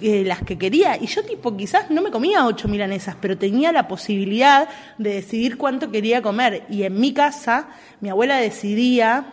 eh, 0.00 0.24
las 0.24 0.42
que 0.42 0.58
quería. 0.58 0.96
Y 0.96 1.06
yo 1.06 1.24
tipo 1.24 1.56
quizás 1.56 1.90
no 1.90 2.02
me 2.02 2.10
comía 2.10 2.46
ocho 2.46 2.68
milanesas, 2.68 3.16
pero 3.20 3.38
tenía 3.38 3.72
la 3.72 3.88
posibilidad 3.88 4.68
de 4.98 5.14
decidir 5.14 5.56
cuánto 5.56 5.90
quería 5.90 6.22
comer. 6.22 6.64
Y 6.68 6.82
en 6.82 6.98
mi 7.00 7.12
casa 7.12 7.68
mi 8.00 8.08
abuela 8.08 8.36
decidía 8.38 9.26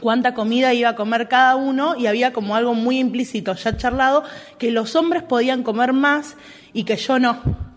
cuánta 0.00 0.34
comida 0.34 0.74
iba 0.74 0.90
a 0.90 0.96
comer 0.96 1.28
cada 1.28 1.56
uno 1.56 1.96
y 1.96 2.06
había 2.06 2.32
como 2.32 2.56
algo 2.56 2.74
muy 2.74 2.98
implícito 2.98 3.54
ya 3.54 3.76
charlado 3.76 4.24
que 4.58 4.70
los 4.70 4.96
hombres 4.96 5.22
podían 5.22 5.62
comer 5.62 5.92
más 5.92 6.36
y 6.72 6.84
que 6.84 6.96
yo 6.96 7.18
no. 7.18 7.73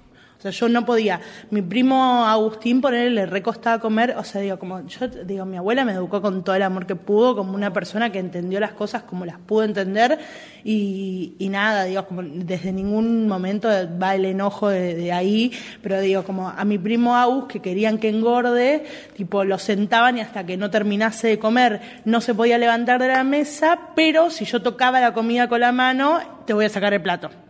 Sea, 0.52 0.68
yo 0.68 0.70
no 0.70 0.86
podía. 0.86 1.20
Mi 1.50 1.62
primo 1.62 2.26
Agustín, 2.26 2.82
por 2.82 2.94
él, 2.94 3.16
le 3.16 3.26
recostaba 3.26 3.80
comer. 3.80 4.16
O 4.18 4.24
sea, 4.24 4.42
digo, 4.42 4.60
como 4.60 4.86
yo 4.88 5.08
digo, 5.08 5.46
mi 5.46 5.58
abuela 5.58 5.86
me 5.86 5.94
educó 5.94 6.22
con 6.22 6.44
todo 6.44 6.56
el 6.56 6.64
amor 6.64 6.86
que 6.86 6.96
pudo, 6.96 7.36
como 7.36 7.54
una 7.54 7.74
persona 7.74 8.12
que 8.12 8.20
entendió 8.20 8.60
las 8.60 8.72
cosas 8.72 9.04
como 9.04 9.26
las 9.26 9.38
pudo 9.40 9.64
entender. 9.64 10.20
Y, 10.64 11.36
nada, 11.50 11.86
digo, 11.86 12.06
como 12.06 12.22
desde 12.24 12.72
ningún 12.72 13.28
momento 13.28 13.70
va 14.02 14.16
el 14.16 14.26
enojo 14.26 14.70
de, 14.70 14.96
de 14.96 15.12
ahí. 15.12 15.52
Pero 15.82 16.00
digo, 16.02 16.24
como 16.24 16.50
a 16.50 16.66
mi 16.66 16.78
primo 16.78 17.16
Agus, 17.16 17.46
que 17.48 17.62
querían 17.62 17.98
que 17.98 18.10
engorde, 18.10 18.86
tipo, 19.16 19.44
lo 19.44 19.58
sentaban 19.60 20.18
y 20.18 20.22
hasta 20.22 20.46
que 20.46 20.58
no 20.58 20.70
terminase 20.70 21.28
de 21.28 21.40
comer 21.40 21.82
no 22.06 22.22
se 22.22 22.34
podía 22.34 22.58
levantar 22.58 23.02
de 23.02 23.08
la 23.08 23.24
mesa. 23.24 23.80
Pero 23.96 24.30
si 24.30 24.46
yo 24.46 24.62
tocaba 24.62 25.00
la 25.00 25.14
comida 25.14 25.48
con 25.48 25.62
la 25.62 25.72
mano, 25.72 26.20
te 26.46 26.54
voy 26.54 26.66
a 26.66 26.70
sacar 26.70 26.94
el 26.94 27.02
plato. 27.02 27.47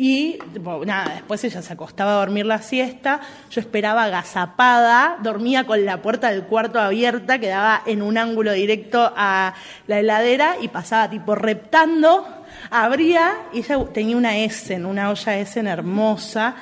Y 0.00 0.38
nada, 0.86 1.14
después 1.14 1.42
ella 1.42 1.60
se 1.60 1.72
acostaba 1.72 2.12
a 2.12 2.18
dormir 2.20 2.46
la 2.46 2.62
siesta, 2.62 3.20
yo 3.50 3.60
esperaba 3.60 4.04
agazapada, 4.04 5.16
dormía 5.24 5.64
con 5.64 5.84
la 5.84 6.02
puerta 6.02 6.30
del 6.30 6.44
cuarto 6.44 6.78
abierta, 6.78 7.40
que 7.40 7.48
daba 7.48 7.82
en 7.84 8.02
un 8.02 8.16
ángulo 8.16 8.52
directo 8.52 9.12
a 9.16 9.54
la 9.88 9.98
heladera 9.98 10.54
y 10.60 10.68
pasaba 10.68 11.10
tipo 11.10 11.34
reptando, 11.34 12.28
abría 12.70 13.38
y 13.52 13.58
ella 13.58 13.84
tenía 13.92 14.16
una 14.16 14.38
Essen, 14.38 14.86
una 14.86 15.10
olla 15.10 15.36
Essen 15.36 15.66
hermosa 15.66 16.54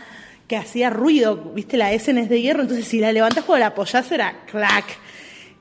que 0.48 0.56
hacía 0.56 0.88
ruido, 0.88 1.36
viste, 1.36 1.76
la 1.76 1.92
Essen 1.92 2.16
es 2.16 2.30
de 2.30 2.40
hierro, 2.40 2.62
entonces 2.62 2.88
si 2.88 3.00
la 3.00 3.12
levantás 3.12 3.44
cuando 3.44 3.60
la 3.60 3.66
apoyás 3.66 4.10
era 4.12 4.44
clac. 4.50 4.86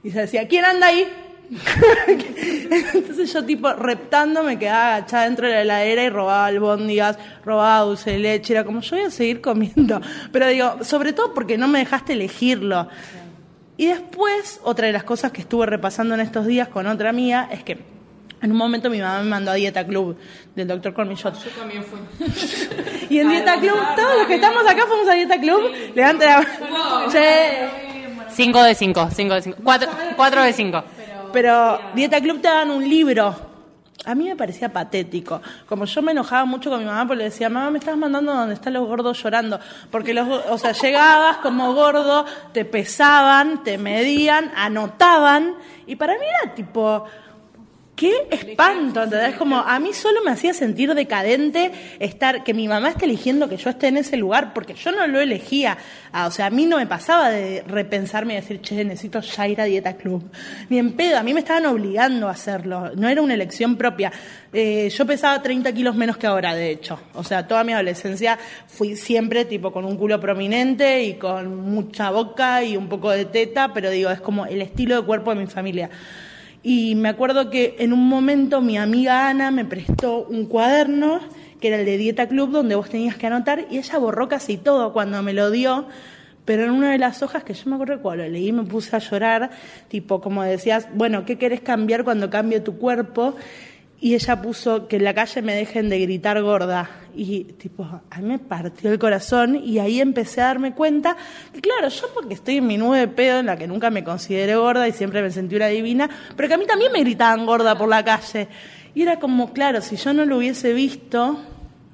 Y 0.02 0.12
se 0.12 0.22
decía, 0.22 0.48
¿quién 0.48 0.64
anda 0.64 0.88
ahí? 0.88 1.06
Entonces 2.94 3.32
yo 3.32 3.46
tipo 3.46 3.72
reptando 3.74 4.44
me 4.44 4.58
quedaba 4.58 4.96
agachada 4.96 5.26
dentro 5.26 5.48
de 5.48 5.54
la 5.54 5.62
heladera 5.62 6.04
y 6.04 6.10
robaba 6.10 6.46
albóndigas, 6.46 7.18
robaba 7.44 7.80
dulce 7.86 8.12
de 8.12 8.20
leche, 8.20 8.54
era 8.54 8.64
como 8.64 8.82
yo 8.82 8.96
voy 8.96 9.06
a 9.06 9.12
seguir 9.12 9.42
comiendo. 9.42 10.02
Pero 10.32 10.48
digo, 10.48 10.84
sobre 10.84 11.14
todo 11.14 11.34
porque 11.34 11.58
no 11.58 11.68
me 11.68 11.80
dejaste 11.80 12.14
elegirlo. 12.14 12.88
Y 13.78 13.88
después, 13.88 14.60
otra 14.64 14.88
de 14.88 14.94
las 14.94 15.04
cosas 15.04 15.32
que 15.32 15.42
estuve 15.42 15.66
repasando 15.66 16.14
en 16.14 16.22
estos 16.22 16.46
días 16.46 16.70
con 16.70 16.88
otra 16.88 17.12
mía 17.12 17.50
es 17.52 17.64
que 17.64 17.78
en 18.42 18.52
un 18.52 18.58
momento 18.58 18.90
mi 18.90 19.00
mamá 19.00 19.20
me 19.20 19.30
mandó 19.30 19.52
a 19.52 19.56
Dieta 19.56 19.86
Club 19.86 20.18
del 20.56 20.68
doctor 20.68 20.94
Cormillot. 20.94 21.34
Yo 21.44 21.50
también 21.52 21.84
fui. 21.84 22.00
Y 23.10 23.20
en 23.20 23.30
Dieta 23.30 23.60
Club, 23.60 23.78
todos 23.96 24.18
los 24.18 24.28
que 24.28 24.36
estamos 24.36 24.64
acá 24.68 24.86
fuimos 24.88 25.08
a 25.10 25.14
Dieta 25.14 25.40
Club, 25.40 25.72
levanta 25.94 26.26
la 26.26 26.38
mano. 26.70 27.12
Che, 27.12 27.70
5 28.32 28.64
de 28.64 28.76
5, 28.76 29.10
5 29.16 29.34
de 29.34 29.42
5. 29.42 29.58
4, 30.16 30.44
de 30.44 30.54
5. 30.54 30.84
Pero 31.36 31.78
Dieta 31.94 32.22
Club 32.22 32.40
te 32.40 32.48
dan 32.48 32.72
un 32.72 32.88
libro. 32.88 33.36
A 34.06 34.16
mí 34.16 34.24
me 34.24 34.38
parecía 34.38 34.72
patético. 34.72 35.42
Como 35.68 35.84
yo 35.84 36.02
me 36.02 36.14
enojaba 36.14 36.46
mucho 36.46 36.70
con 36.70 36.80
mi 36.80 36.86
mamá 36.86 37.06
porque 37.06 37.18
le 37.18 37.24
decía, 37.26 37.50
mamá, 37.50 37.72
me 37.72 37.80
estás 37.80 37.98
mandando 37.98 38.34
donde 38.34 38.54
están 38.54 38.72
los 38.72 38.88
gordos 38.88 39.22
llorando. 39.22 39.60
Porque 39.92 40.14
los, 40.14 40.30
o 40.50 40.58
sea, 40.58 40.72
llegabas 40.82 41.40
como 41.40 41.74
gordo, 41.74 42.26
te 42.54 42.64
pesaban, 42.64 43.66
te 43.66 43.78
medían, 43.78 44.50
anotaban. 44.56 45.56
Y 45.86 45.98
para 45.98 46.14
mí 46.14 46.24
era 46.42 46.56
tipo, 46.56 47.04
Qué 47.96 48.28
espanto, 48.30 49.04
¿entendés? 49.04 49.36
Como 49.36 49.58
a 49.58 49.80
mí 49.80 49.94
solo 49.94 50.22
me 50.22 50.32
hacía 50.32 50.54
sentir 50.54 50.94
decadente 50.94 51.72
estar, 52.00 52.44
que 52.44 52.54
mi 52.54 52.68
mamá 52.68 52.90
esté 52.90 53.06
eligiendo 53.06 53.48
que 53.48 53.56
yo 53.56 53.70
esté 53.70 53.88
en 53.88 53.96
ese 53.96 54.18
lugar, 54.18 54.54
porque 54.54 54.74
yo 54.74 54.92
no 54.92 55.08
lo 55.08 55.22
elegía. 55.22 55.78
Ah, 56.12 56.28
o 56.28 56.32
sea, 56.32 56.48
a 56.48 56.50
mí 56.50 56.66
no 56.66 56.76
me 56.76 56.88
pasaba 56.88 57.30
de 57.30 57.64
repensarme 57.66 58.34
y 58.34 58.36
decir, 58.36 58.60
che, 58.60 58.84
necesito 58.84 59.22
ya 59.22 59.48
ir 59.48 59.62
a 59.62 59.64
Dieta 59.64 59.94
Club. 59.94 60.30
Ni 60.68 60.78
en 60.78 60.92
pedo, 60.94 61.18
a 61.18 61.24
mí 61.24 61.34
me 61.34 61.40
estaban 61.40 61.68
obligando 61.68 62.28
a 62.28 62.32
hacerlo, 62.32 62.92
no 62.96 63.08
era 63.08 63.22
una 63.22 63.34
elección 63.34 63.78
propia. 63.78 64.12
Eh, 64.52 64.90
yo 64.90 65.06
pesaba 65.06 65.42
30 65.42 65.72
kilos 65.72 65.96
menos 65.96 66.18
que 66.18 66.28
ahora, 66.28 66.54
de 66.54 66.72
hecho. 66.72 67.00
O 67.14 67.24
sea, 67.24 67.48
toda 67.48 67.64
mi 67.64 67.72
adolescencia 67.72 68.38
fui 68.68 68.98
siempre 68.98 69.46
tipo 69.46 69.72
con 69.72 69.86
un 69.86 69.96
culo 69.96 70.20
prominente 70.20 71.02
y 71.02 71.14
con 71.14 71.72
mucha 71.72 72.10
boca 72.10 72.62
y 72.62 72.76
un 72.76 72.90
poco 72.90 73.12
de 73.12 73.24
teta, 73.24 73.74
pero 73.74 73.90
digo, 73.90 74.10
es 74.10 74.20
como 74.20 74.46
el 74.46 74.62
estilo 74.62 74.98
de 74.98 75.06
cuerpo 75.06 75.34
de 75.34 75.40
mi 75.40 75.48
familia. 75.48 75.90
Y 76.68 76.96
me 76.96 77.10
acuerdo 77.10 77.52
que 77.52 77.76
en 77.78 77.94
un 77.94 78.08
momento 78.08 78.60
mi 78.60 78.76
amiga 78.76 79.30
Ana 79.30 79.52
me 79.52 79.66
prestó 79.66 80.26
un 80.26 80.48
cuaderno, 80.48 81.20
que 81.62 81.68
era 81.68 81.78
el 81.78 81.86
de 81.86 82.00
Dieta 82.00 82.28
Club, 82.28 82.50
donde 82.50 82.74
vos 82.74 82.90
tenías 82.90 83.18
que 83.18 83.28
anotar, 83.28 83.68
y 83.70 83.78
ella 83.78 84.00
borró 84.00 84.28
casi 84.28 84.58
todo 84.58 84.92
cuando 84.92 85.22
me 85.22 85.32
lo 85.34 85.52
dio. 85.52 85.86
Pero 86.44 86.64
en 86.64 86.72
una 86.72 86.92
de 86.92 86.98
las 86.98 87.22
hojas 87.22 87.44
que 87.44 87.54
yo 87.54 87.70
me 87.70 87.76
acuerdo 87.76 88.02
cuando 88.02 88.24
lo 88.24 88.32
leí 88.32 88.52
me 88.52 88.64
puse 88.64 88.96
a 88.96 89.00
llorar, 89.00 89.52
tipo 89.90 90.22
como 90.22 90.42
decías, 90.42 90.88
bueno, 90.96 91.24
¿qué 91.24 91.38
querés 91.38 91.62
cambiar 91.62 92.04
cuando 92.04 92.32
cambie 92.32 92.60
tu 92.62 92.80
cuerpo? 92.80 93.36
Y 94.00 94.14
ella 94.14 94.42
puso 94.42 94.88
que 94.88 94.98
en 94.98 95.04
la 95.04 95.14
calle 95.14 95.42
me 95.42 95.56
dejen 95.56 95.90
de 95.90 96.00
gritar 96.00 96.42
gorda. 96.42 96.90
Y 97.16 97.46
tipo, 97.46 97.84
a 97.84 98.20
mí 98.20 98.28
me 98.28 98.40
partió 98.40 98.92
el 98.92 99.00
corazón 99.00 99.56
y 99.56 99.80
ahí 99.80 100.02
empecé 100.02 100.42
a 100.42 100.46
darme 100.48 100.74
cuenta 100.74 101.16
que 101.54 101.62
claro, 101.62 101.88
yo 101.88 102.08
porque 102.14 102.34
estoy 102.34 102.58
en 102.58 102.68
mi 102.68 102.78
nube 102.78 103.00
de 103.00 103.08
pedo 103.08 103.40
en 103.40 103.46
la 103.46 103.58
que 103.58 103.68
nunca 103.68 103.90
me 103.90 104.04
consideré 104.04 104.58
gorda 104.58 104.88
y 104.88 104.92
siempre 104.92 105.22
me 105.22 105.32
sentí 105.32 105.56
una 105.56 105.68
divina, 105.68 106.10
pero 106.36 106.50
que 106.50 106.56
a 106.56 106.58
mí 106.58 106.66
también 106.66 106.92
me 106.92 107.00
gritaban 107.00 107.46
gorda 107.46 107.78
por 107.78 107.88
la 107.88 108.04
calle. 108.04 108.50
Y 108.94 109.02
era 109.02 109.20
como, 109.20 109.54
claro, 109.54 109.82
si 109.82 109.96
yo 109.96 110.14
no 110.14 110.26
lo 110.26 110.38
hubiese 110.38 110.74
visto, 110.74 111.40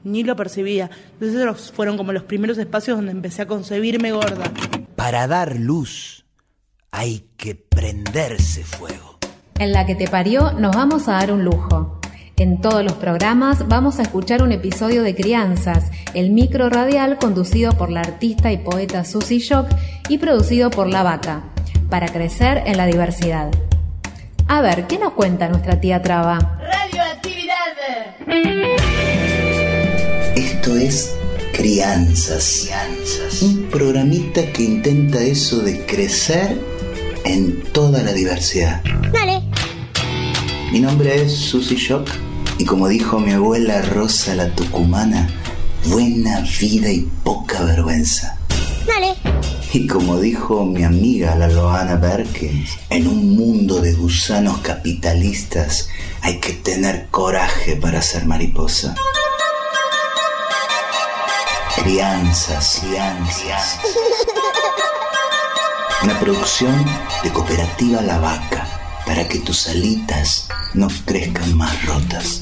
ni 0.03 0.23
lo 0.23 0.35
percibía. 0.35 0.89
Entonces 1.13 1.39
esos 1.39 1.71
fueron 1.71 1.97
como 1.97 2.13
los 2.13 2.23
primeros 2.23 2.57
espacios 2.57 2.97
donde 2.97 3.11
empecé 3.11 3.43
a 3.43 3.47
concebirme 3.47 4.11
gorda. 4.11 4.51
Para 4.95 5.27
dar 5.27 5.55
luz 5.55 6.25
hay 6.91 7.25
que 7.37 7.55
prenderse 7.55 8.63
fuego. 8.63 9.20
En 9.61 9.73
la 9.73 9.85
que 9.85 9.93
te 9.93 10.07
parió 10.07 10.53
nos 10.53 10.75
vamos 10.75 11.07
a 11.07 11.11
dar 11.11 11.31
un 11.31 11.45
lujo. 11.45 11.99
En 12.35 12.61
todos 12.61 12.83
los 12.83 12.93
programas 12.93 13.67
vamos 13.67 13.99
a 13.99 14.01
escuchar 14.01 14.41
un 14.41 14.51
episodio 14.51 15.03
de 15.03 15.13
Crianzas, 15.13 15.91
el 16.15 16.31
micro 16.31 16.67
radial 16.71 17.19
conducido 17.19 17.73
por 17.73 17.91
la 17.91 17.99
artista 17.99 18.51
y 18.51 18.57
poeta 18.57 19.05
Susie 19.05 19.37
Shock 19.37 19.67
y 20.09 20.17
producido 20.17 20.71
por 20.71 20.87
La 20.87 21.03
Vaca, 21.03 21.43
para 21.91 22.07
crecer 22.07 22.63
en 22.65 22.75
la 22.75 22.87
diversidad. 22.87 23.51
A 24.47 24.61
ver, 24.61 24.87
¿qué 24.87 24.97
nos 24.97 25.13
cuenta 25.13 25.47
nuestra 25.47 25.79
tía 25.79 26.01
Traba? 26.01 26.39
Radioactividad. 26.59 27.53
Esto 30.35 30.75
es 30.75 31.15
Crianzas. 31.53 32.67
Un 33.43 33.69
programita 33.69 34.41
que 34.53 34.63
intenta 34.63 35.21
eso 35.21 35.59
de 35.59 35.85
crecer 35.85 36.57
en 37.25 37.61
toda 37.71 38.01
la 38.01 38.11
diversidad. 38.11 38.81
Dale. 39.13 39.40
Mi 40.71 40.79
nombre 40.79 41.23
es 41.23 41.35
Susie 41.35 41.75
Shock 41.75 42.07
y 42.57 42.63
como 42.63 42.87
dijo 42.87 43.19
mi 43.19 43.33
abuela 43.33 43.81
Rosa 43.81 44.33
la 44.35 44.55
Tucumana, 44.55 45.29
buena 45.83 46.39
vida 46.61 46.89
y 46.89 47.01
poca 47.25 47.61
vergüenza. 47.63 48.37
Dale. 48.87 49.17
Y 49.73 49.85
como 49.85 50.17
dijo 50.17 50.63
mi 50.63 50.85
amiga 50.85 51.35
la 51.35 51.49
Loana 51.49 51.97
Berkins, 51.97 52.77
en 52.89 53.09
un 53.09 53.35
mundo 53.35 53.81
de 53.81 53.95
gusanos 53.95 54.59
capitalistas 54.59 55.89
hay 56.21 56.39
que 56.39 56.53
tener 56.53 57.09
coraje 57.11 57.75
para 57.75 58.01
ser 58.01 58.25
mariposa. 58.25 58.95
Crianzas, 61.83 62.79
crianzas. 62.79 63.77
Una 66.03 66.17
producción 66.17 66.85
de 67.23 67.29
Cooperativa 67.29 68.01
La 68.01 68.19
Vaca 68.19 68.70
para 69.13 69.27
que 69.27 69.39
tus 69.39 69.67
alitas 69.67 70.47
no 70.73 70.87
crezcan 71.03 71.57
más 71.57 71.85
rotas. 71.85 72.41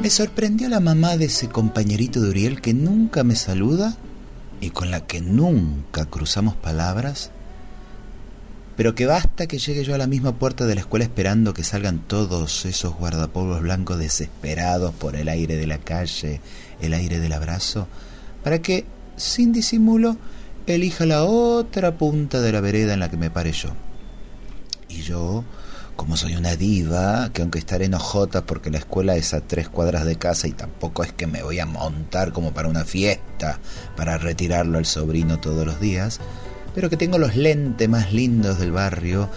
Me 0.00 0.08
sorprendió 0.08 0.70
la 0.70 0.80
mamá 0.80 1.18
de 1.18 1.26
ese 1.26 1.50
compañerito 1.50 2.22
de 2.22 2.30
Uriel 2.30 2.62
que 2.62 2.72
nunca 2.72 3.22
me 3.22 3.36
saluda 3.36 3.98
y 4.62 4.70
con 4.70 4.90
la 4.90 5.06
que 5.06 5.20
nunca 5.20 6.06
cruzamos 6.06 6.54
palabras, 6.56 7.32
pero 8.80 8.94
que 8.94 9.04
basta 9.04 9.46
que 9.46 9.58
llegue 9.58 9.84
yo 9.84 9.94
a 9.94 9.98
la 9.98 10.06
misma 10.06 10.38
puerta 10.38 10.64
de 10.64 10.74
la 10.74 10.80
escuela 10.80 11.04
esperando 11.04 11.52
que 11.52 11.64
salgan 11.64 11.98
todos 11.98 12.64
esos 12.64 12.94
guardapolvos 12.94 13.60
blancos 13.60 13.98
desesperados 13.98 14.94
por 14.94 15.16
el 15.16 15.28
aire 15.28 15.58
de 15.58 15.66
la 15.66 15.76
calle, 15.76 16.40
el 16.80 16.94
aire 16.94 17.20
del 17.20 17.34
abrazo, 17.34 17.88
para 18.42 18.62
que, 18.62 18.86
sin 19.18 19.52
disimulo, 19.52 20.16
elija 20.66 21.04
la 21.04 21.24
otra 21.24 21.98
punta 21.98 22.40
de 22.40 22.52
la 22.52 22.62
vereda 22.62 22.94
en 22.94 23.00
la 23.00 23.10
que 23.10 23.18
me 23.18 23.28
pare 23.28 23.52
yo. 23.52 23.68
Y 24.88 25.02
yo, 25.02 25.44
como 25.94 26.16
soy 26.16 26.36
una 26.36 26.56
diva, 26.56 27.28
que 27.34 27.42
aunque 27.42 27.58
estaré 27.58 27.84
enojota 27.84 28.46
porque 28.46 28.70
la 28.70 28.78
escuela 28.78 29.14
es 29.14 29.34
a 29.34 29.42
tres 29.42 29.68
cuadras 29.68 30.06
de 30.06 30.16
casa 30.16 30.48
y 30.48 30.52
tampoco 30.52 31.04
es 31.04 31.12
que 31.12 31.26
me 31.26 31.42
voy 31.42 31.58
a 31.58 31.66
montar 31.66 32.32
como 32.32 32.54
para 32.54 32.68
una 32.68 32.86
fiesta, 32.86 33.60
para 33.94 34.16
retirarlo 34.16 34.78
al 34.78 34.86
sobrino 34.86 35.38
todos 35.38 35.66
los 35.66 35.80
días, 35.80 36.18
pero 36.74 36.90
que 36.90 36.96
tengo 36.96 37.18
los 37.18 37.36
lentes 37.36 37.88
más 37.88 38.12
lindos 38.12 38.58
del 38.58 38.72
barrio 38.72 39.28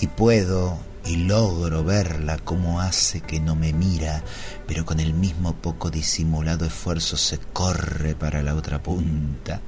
y 0.00 0.06
puedo 0.06 0.78
y 1.04 1.16
logro 1.16 1.82
verla 1.84 2.38
como 2.38 2.80
hace 2.80 3.20
que 3.20 3.40
no 3.40 3.56
me 3.56 3.72
mira, 3.72 4.22
pero 4.66 4.86
con 4.86 5.00
el 5.00 5.14
mismo 5.14 5.54
poco 5.54 5.90
disimulado 5.90 6.64
esfuerzo 6.64 7.16
se 7.16 7.38
corre 7.38 8.14
para 8.14 8.42
la 8.42 8.54
otra 8.54 8.82
punta. 8.82 9.60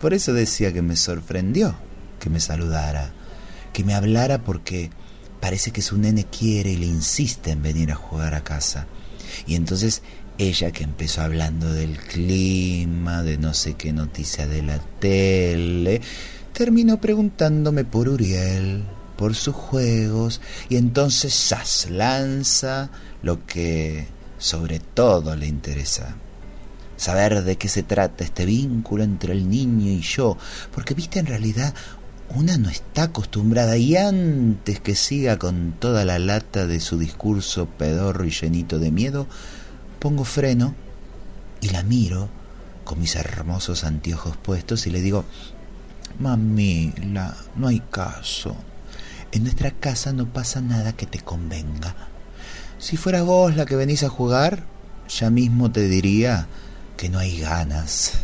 Por 0.00 0.14
eso 0.14 0.32
decía 0.32 0.72
que 0.72 0.82
me 0.82 0.96
sorprendió 0.96 1.76
que 2.20 2.30
me 2.30 2.38
saludara, 2.38 3.12
que 3.72 3.82
me 3.82 3.94
hablara 3.94 4.44
porque 4.44 4.90
parece 5.40 5.72
que 5.72 5.82
su 5.82 5.98
nene 5.98 6.24
quiere 6.24 6.70
y 6.70 6.76
le 6.76 6.86
insiste 6.86 7.50
en 7.50 7.62
venir 7.62 7.90
a 7.90 7.96
jugar 7.96 8.34
a 8.34 8.44
casa. 8.44 8.86
Y 9.46 9.56
entonces 9.56 10.02
ella 10.40 10.72
que 10.72 10.84
empezó 10.84 11.20
hablando 11.20 11.70
del 11.70 11.98
clima, 11.98 13.22
de 13.22 13.36
no 13.36 13.52
sé 13.52 13.74
qué 13.74 13.92
noticia 13.92 14.46
de 14.46 14.62
la 14.62 14.78
tele, 14.78 16.00
terminó 16.54 16.98
preguntándome 16.98 17.84
por 17.84 18.08
Uriel, 18.08 18.84
por 19.16 19.34
sus 19.34 19.54
juegos, 19.54 20.40
y 20.70 20.76
entonces 20.76 21.34
Sas 21.34 21.88
lanza 21.90 22.90
lo 23.22 23.44
que 23.44 24.06
sobre 24.38 24.80
todo 24.80 25.36
le 25.36 25.46
interesa. 25.46 26.16
Saber 26.96 27.44
de 27.44 27.56
qué 27.56 27.68
se 27.68 27.82
trata 27.82 28.24
este 28.24 28.46
vínculo 28.46 29.04
entre 29.04 29.34
el 29.34 29.48
niño 29.48 29.90
y 29.90 30.00
yo, 30.00 30.38
porque 30.72 30.94
viste 30.94 31.18
en 31.18 31.26
realidad 31.26 31.74
una 32.34 32.56
no 32.56 32.70
está 32.70 33.04
acostumbrada 33.04 33.76
y 33.76 33.96
antes 33.96 34.80
que 34.80 34.94
siga 34.94 35.38
con 35.38 35.74
toda 35.78 36.04
la 36.04 36.18
lata 36.18 36.66
de 36.66 36.80
su 36.80 36.98
discurso 36.98 37.66
pedorro 37.66 38.24
y 38.24 38.30
llenito 38.30 38.78
de 38.78 38.90
miedo, 38.90 39.26
pongo 40.00 40.24
freno 40.24 40.74
y 41.60 41.68
la 41.68 41.82
miro 41.82 42.28
con 42.84 42.98
mis 42.98 43.14
hermosos 43.14 43.84
anteojos 43.84 44.36
puestos 44.36 44.86
y 44.86 44.90
le 44.90 45.00
digo, 45.00 45.24
Mamila, 46.18 47.36
no 47.54 47.68
hay 47.68 47.80
caso. 47.80 48.56
En 49.30 49.44
nuestra 49.44 49.70
casa 49.70 50.12
no 50.12 50.26
pasa 50.26 50.60
nada 50.60 50.94
que 50.94 51.06
te 51.06 51.20
convenga. 51.20 51.94
Si 52.78 52.96
fuera 52.96 53.22
vos 53.22 53.54
la 53.54 53.66
que 53.66 53.76
venís 53.76 54.02
a 54.02 54.08
jugar, 54.08 54.64
ya 55.08 55.30
mismo 55.30 55.70
te 55.70 55.86
diría 55.86 56.48
que 56.96 57.10
no 57.10 57.18
hay 57.18 57.38
ganas. 57.38 58.14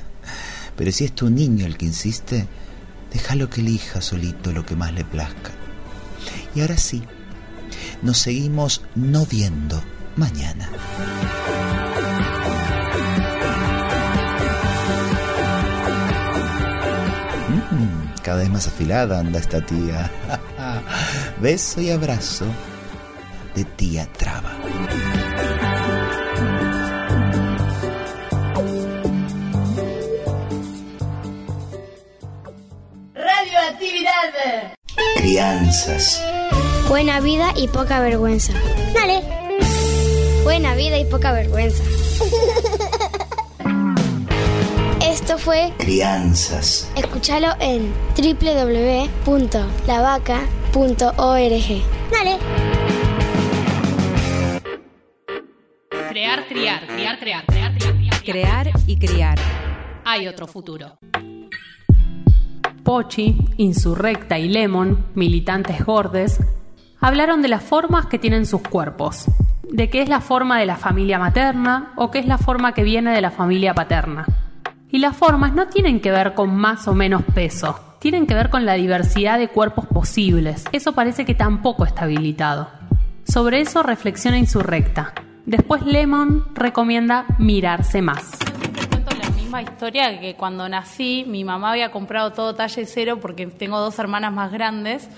Pero 0.76 0.90
si 0.90 1.04
es 1.04 1.14
tu 1.14 1.30
niño 1.30 1.66
el 1.66 1.76
que 1.76 1.86
insiste, 1.86 2.46
déjalo 3.12 3.50
que 3.50 3.60
elija 3.60 4.00
solito 4.00 4.50
lo 4.50 4.64
que 4.64 4.76
más 4.76 4.92
le 4.94 5.04
plazca. 5.04 5.52
Y 6.54 6.62
ahora 6.62 6.78
sí, 6.78 7.02
nos 8.02 8.18
seguimos 8.18 8.82
no 8.94 9.26
viendo 9.26 9.82
mañana. 10.16 10.68
Mm, 17.70 18.20
cada 18.22 18.38
vez 18.38 18.50
más 18.50 18.66
afilada 18.66 19.20
anda 19.20 19.38
esta 19.38 19.60
tía. 19.60 20.10
Beso 21.40 21.80
y 21.80 21.90
abrazo 21.90 22.46
de 23.54 23.64
tía 23.64 24.06
Traba. 24.16 24.52
Radioactividad. 33.14 34.74
Crianzas. 35.16 36.22
Buena 36.88 37.20
vida 37.20 37.52
y 37.56 37.68
poca 37.68 38.00
vergüenza. 38.00 38.52
Dale. 38.94 39.45
Buena 40.46 40.76
vida 40.76 40.96
y 40.96 41.04
poca 41.04 41.32
vergüenza. 41.32 41.82
Esto 45.02 45.38
fue 45.38 45.72
Crianzas. 45.76 46.88
Escúchalo 46.94 47.48
en 47.58 47.92
www.lavaca.org. 48.16 49.42
Dale. 52.12 52.38
Crear, 56.10 56.46
criar, 56.46 56.86
criar, 56.86 57.18
crear, 57.18 57.44
crear, 57.44 57.74
criar, 57.74 57.98
criar. 57.98 58.22
Crear 58.22 58.70
y 58.86 58.98
criar. 59.00 59.38
Hay 60.04 60.28
otro 60.28 60.46
futuro. 60.46 61.00
Pochi, 62.84 63.36
Insurrecta 63.56 64.38
y 64.38 64.48
Lemon, 64.48 65.06
militantes 65.16 65.84
gordes, 65.84 66.38
hablaron 67.00 67.42
de 67.42 67.48
las 67.48 67.64
formas 67.64 68.06
que 68.06 68.20
tienen 68.20 68.46
sus 68.46 68.62
cuerpos, 68.62 69.26
de 69.76 69.90
qué 69.90 70.00
es 70.00 70.08
la 70.08 70.22
forma 70.22 70.58
de 70.58 70.64
la 70.64 70.76
familia 70.76 71.18
materna 71.18 71.92
o 71.96 72.10
qué 72.10 72.18
es 72.18 72.26
la 72.26 72.38
forma 72.38 72.72
que 72.72 72.82
viene 72.82 73.12
de 73.12 73.20
la 73.20 73.30
familia 73.30 73.74
paterna. 73.74 74.24
Y 74.88 75.00
las 75.00 75.14
formas 75.14 75.52
no 75.52 75.68
tienen 75.68 76.00
que 76.00 76.10
ver 76.10 76.32
con 76.32 76.56
más 76.56 76.88
o 76.88 76.94
menos 76.94 77.22
peso, 77.34 77.78
tienen 77.98 78.26
que 78.26 78.32
ver 78.32 78.48
con 78.48 78.64
la 78.64 78.72
diversidad 78.72 79.38
de 79.38 79.48
cuerpos 79.48 79.84
posibles. 79.84 80.64
Eso 80.72 80.94
parece 80.94 81.26
que 81.26 81.34
tampoco 81.34 81.84
está 81.84 82.04
habilitado. 82.04 82.70
Sobre 83.24 83.60
eso 83.60 83.82
reflexiona 83.82 84.38
Insurrecta. 84.38 85.12
Después 85.44 85.82
Lemon 85.82 86.46
recomienda 86.54 87.26
mirarse 87.38 88.00
más 88.00 88.38
misma 89.56 89.72
historia 89.72 90.20
que 90.20 90.34
cuando 90.34 90.68
nací, 90.68 91.24
mi 91.26 91.44
mamá 91.44 91.70
había 91.72 91.90
comprado 91.90 92.32
todo 92.32 92.54
talle 92.54 92.84
cero 92.86 93.18
porque 93.20 93.46
tengo 93.46 93.78
dos 93.80 93.98
hermanas 93.98 94.32
más 94.32 94.52
grandes 94.52 95.08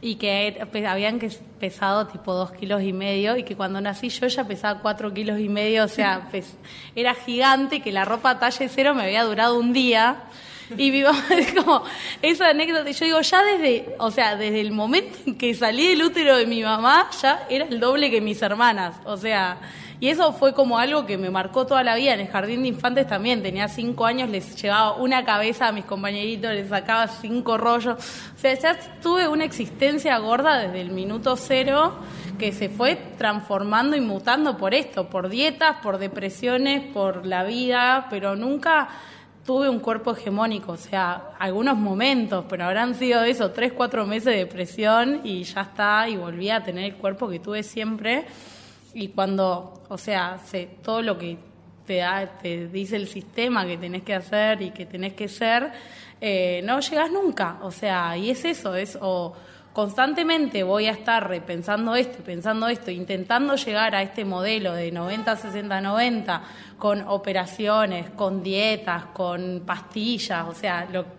y 0.00 0.14
que 0.16 0.60
habían 0.88 1.18
pesado 1.58 2.06
tipo 2.06 2.32
dos 2.32 2.52
kilos 2.52 2.82
y 2.82 2.92
medio 2.92 3.36
y 3.36 3.42
que 3.42 3.56
cuando 3.56 3.80
nací 3.80 4.08
yo 4.10 4.28
ya 4.28 4.44
pesaba 4.44 4.80
cuatro 4.80 5.12
kilos 5.12 5.40
y 5.40 5.48
medio, 5.48 5.84
o 5.84 5.88
sea, 5.88 6.28
pes- 6.32 6.56
era 6.94 7.14
gigante 7.14 7.76
y 7.76 7.80
que 7.80 7.90
la 7.90 8.04
ropa 8.04 8.38
talle 8.38 8.68
cero 8.68 8.94
me 8.94 9.02
había 9.04 9.24
durado 9.24 9.58
un 9.58 9.72
día. 9.72 10.16
Y 10.76 10.90
mi 10.92 11.02
mamá 11.02 11.24
es 11.30 11.52
como, 11.54 11.82
esa 12.22 12.50
anécdota, 12.50 12.88
y 12.90 12.92
yo 12.92 13.04
digo, 13.06 13.20
ya 13.22 13.42
desde, 13.42 13.96
o 13.98 14.10
sea, 14.10 14.36
desde 14.36 14.60
el 14.60 14.70
momento 14.70 15.16
en 15.26 15.36
que 15.38 15.54
salí 15.54 15.88
del 15.88 16.02
útero 16.02 16.36
de 16.36 16.46
mi 16.46 16.62
mamá, 16.62 17.08
ya 17.22 17.46
era 17.48 17.64
el 17.64 17.80
doble 17.80 18.10
que 18.10 18.20
mis 18.20 18.40
hermanas, 18.42 18.94
o 19.06 19.16
sea, 19.16 19.56
y 20.00 20.08
eso 20.08 20.32
fue 20.32 20.52
como 20.54 20.78
algo 20.78 21.06
que 21.06 21.18
me 21.18 21.28
marcó 21.28 21.66
toda 21.66 21.82
la 21.82 21.96
vida. 21.96 22.14
En 22.14 22.20
el 22.20 22.28
jardín 22.28 22.62
de 22.62 22.68
infantes 22.68 23.06
también, 23.08 23.42
tenía 23.42 23.66
cinco 23.68 24.06
años, 24.06 24.30
les 24.30 24.60
llevaba 24.60 24.96
una 24.96 25.24
cabeza 25.24 25.68
a 25.68 25.72
mis 25.72 25.84
compañeritos, 25.84 26.52
les 26.52 26.68
sacaba 26.68 27.08
cinco 27.08 27.58
rollos. 27.58 27.96
O 27.96 28.38
sea, 28.38 28.54
ya 28.54 28.78
tuve 29.02 29.26
una 29.26 29.44
existencia 29.44 30.16
gorda 30.18 30.58
desde 30.58 30.80
el 30.80 30.90
minuto 30.90 31.36
cero 31.36 31.96
que 32.38 32.52
se 32.52 32.68
fue 32.68 32.96
transformando 33.18 33.96
y 33.96 34.00
mutando 34.00 34.56
por 34.56 34.72
esto, 34.72 35.08
por 35.08 35.28
dietas, 35.28 35.78
por 35.82 35.98
depresiones, 35.98 36.92
por 36.92 37.26
la 37.26 37.42
vida, 37.42 38.06
pero 38.08 38.36
nunca 38.36 38.88
tuve 39.44 39.68
un 39.68 39.80
cuerpo 39.80 40.12
hegemónico, 40.12 40.72
o 40.72 40.76
sea, 40.76 41.30
algunos 41.38 41.76
momentos, 41.76 42.44
pero 42.48 42.66
habrán 42.66 42.94
sido 42.94 43.22
eso, 43.22 43.50
tres, 43.50 43.72
cuatro 43.72 44.06
meses 44.06 44.26
de 44.26 44.36
depresión 44.36 45.22
y 45.24 45.42
ya 45.42 45.62
está, 45.62 46.06
y 46.08 46.16
volví 46.16 46.50
a 46.50 46.62
tener 46.62 46.84
el 46.84 46.94
cuerpo 46.96 47.28
que 47.28 47.40
tuve 47.40 47.62
siempre. 47.62 48.26
Y 48.94 49.08
cuando, 49.08 49.82
o 49.88 49.98
sea, 49.98 50.38
se, 50.38 50.66
todo 50.82 51.02
lo 51.02 51.18
que 51.18 51.36
te, 51.86 51.96
da, 51.96 52.26
te 52.26 52.68
dice 52.68 52.96
el 52.96 53.08
sistema 53.08 53.66
que 53.66 53.76
tenés 53.76 54.02
que 54.02 54.14
hacer 54.14 54.62
y 54.62 54.70
que 54.70 54.86
tenés 54.86 55.14
que 55.14 55.28
ser, 55.28 55.70
eh, 56.20 56.60
no 56.64 56.80
llegas 56.80 57.10
nunca. 57.10 57.58
O 57.62 57.70
sea, 57.70 58.16
y 58.16 58.30
es 58.30 58.44
eso, 58.44 58.74
es 58.74 58.98
o 59.00 59.34
constantemente 59.72 60.64
voy 60.64 60.86
a 60.86 60.90
estar 60.90 61.28
repensando 61.28 61.94
esto, 61.94 62.22
pensando 62.24 62.66
esto, 62.68 62.90
intentando 62.90 63.54
llegar 63.54 63.94
a 63.94 64.02
este 64.02 64.24
modelo 64.24 64.72
de 64.72 64.90
90, 64.90 65.36
60, 65.36 65.80
90, 65.80 66.42
con 66.78 67.02
operaciones, 67.02 68.10
con 68.10 68.42
dietas, 68.42 69.04
con 69.12 69.62
pastillas, 69.64 70.48
o 70.48 70.54
sea, 70.54 70.88
lo, 70.90 71.17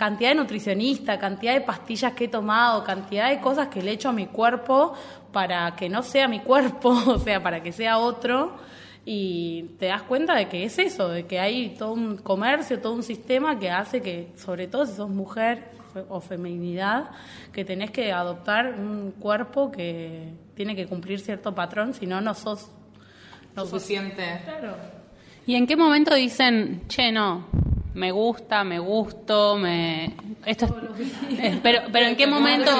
cantidad 0.00 0.30
de 0.30 0.36
nutricionista, 0.36 1.18
cantidad 1.18 1.52
de 1.52 1.60
pastillas 1.60 2.14
que 2.14 2.24
he 2.24 2.28
tomado, 2.28 2.82
cantidad 2.84 3.28
de 3.28 3.38
cosas 3.38 3.68
que 3.68 3.82
le 3.82 3.90
he 3.90 3.94
hecho 3.94 4.08
a 4.08 4.12
mi 4.14 4.28
cuerpo 4.28 4.94
para 5.30 5.76
que 5.76 5.90
no 5.90 6.02
sea 6.02 6.26
mi 6.26 6.40
cuerpo, 6.40 6.88
o 7.06 7.18
sea, 7.18 7.42
para 7.42 7.62
que 7.62 7.70
sea 7.70 7.98
otro. 7.98 8.56
Y 9.04 9.74
te 9.78 9.86
das 9.86 10.02
cuenta 10.04 10.34
de 10.34 10.48
que 10.48 10.64
es 10.64 10.78
eso, 10.78 11.10
de 11.10 11.26
que 11.26 11.38
hay 11.38 11.74
todo 11.78 11.92
un 11.92 12.16
comercio, 12.16 12.80
todo 12.80 12.94
un 12.94 13.02
sistema 13.02 13.58
que 13.58 13.70
hace 13.70 14.00
que, 14.00 14.32
sobre 14.36 14.68
todo 14.68 14.86
si 14.86 14.94
sos 14.94 15.10
mujer 15.10 15.70
o 16.08 16.18
feminidad, 16.22 17.10
que 17.52 17.62
tenés 17.66 17.90
que 17.90 18.10
adoptar 18.10 18.76
un 18.78 19.10
cuerpo 19.20 19.70
que 19.70 20.32
tiene 20.54 20.74
que 20.74 20.86
cumplir 20.86 21.20
cierto 21.20 21.54
patrón, 21.54 21.92
si 21.92 22.06
no, 22.06 22.22
no 22.22 22.32
sos 22.32 22.70
no 23.54 23.62
sos- 23.66 23.70
Suficiente. 23.82 24.40
Claro. 24.46 24.76
¿Y 25.46 25.56
en 25.56 25.66
qué 25.66 25.76
momento 25.76 26.14
dicen, 26.14 26.84
che, 26.88 27.12
no, 27.12 27.44
me 27.94 28.12
gusta, 28.12 28.62
me 28.64 28.78
gusto, 28.78 29.56
me... 29.56 30.14
Esto 30.46 30.66
es... 30.66 30.72
Eh, 31.38 31.60
pero, 31.62 31.80
pero 31.92 32.06
¿en 32.06 32.16
qué 32.16 32.26
momento... 32.26 32.70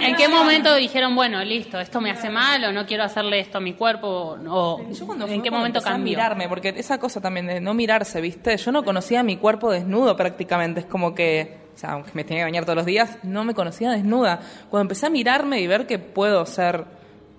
¿En 0.00 0.14
qué 0.16 0.28
momento 0.28 0.74
dijeron, 0.76 1.14
bueno, 1.16 1.42
listo, 1.44 1.80
esto 1.80 2.00
me 2.00 2.10
hace 2.10 2.30
mal 2.30 2.64
o 2.64 2.72
no 2.72 2.86
quiero 2.86 3.04
hacerle 3.04 3.40
esto 3.40 3.58
a 3.58 3.60
mi 3.60 3.74
cuerpo? 3.74 4.38
O, 4.48 4.80
Yo 4.92 5.06
cuando 5.06 5.26
¿En 5.26 5.42
qué 5.42 5.50
momento 5.50 5.78
empecé 5.78 5.88
a 5.88 5.92
cambió? 5.92 6.12
mirarme, 6.12 6.48
porque 6.48 6.74
esa 6.76 6.98
cosa 6.98 7.20
también 7.20 7.46
de 7.46 7.60
no 7.60 7.74
mirarse, 7.74 8.20
¿viste? 8.20 8.56
Yo 8.56 8.72
no 8.72 8.84
conocía 8.84 9.22
mi 9.22 9.36
cuerpo 9.36 9.70
desnudo 9.70 10.16
prácticamente, 10.16 10.80
es 10.80 10.86
como 10.86 11.14
que, 11.14 11.58
o 11.74 11.78
sea, 11.78 11.92
aunque 11.92 12.10
me 12.14 12.24
tenía 12.24 12.42
que 12.42 12.50
bañar 12.50 12.64
todos 12.64 12.76
los 12.76 12.86
días, 12.86 13.18
no 13.22 13.44
me 13.44 13.54
conocía 13.54 13.90
desnuda. 13.90 14.40
Cuando 14.70 14.82
empecé 14.82 15.06
a 15.06 15.10
mirarme 15.10 15.60
y 15.60 15.66
ver 15.66 15.86
que 15.86 15.98
puedo 15.98 16.46
ser 16.46 16.84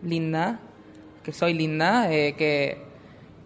linda, 0.04 0.60
que 1.24 1.32
soy 1.32 1.54
linda, 1.54 2.12
eh, 2.12 2.36
que 2.38 2.91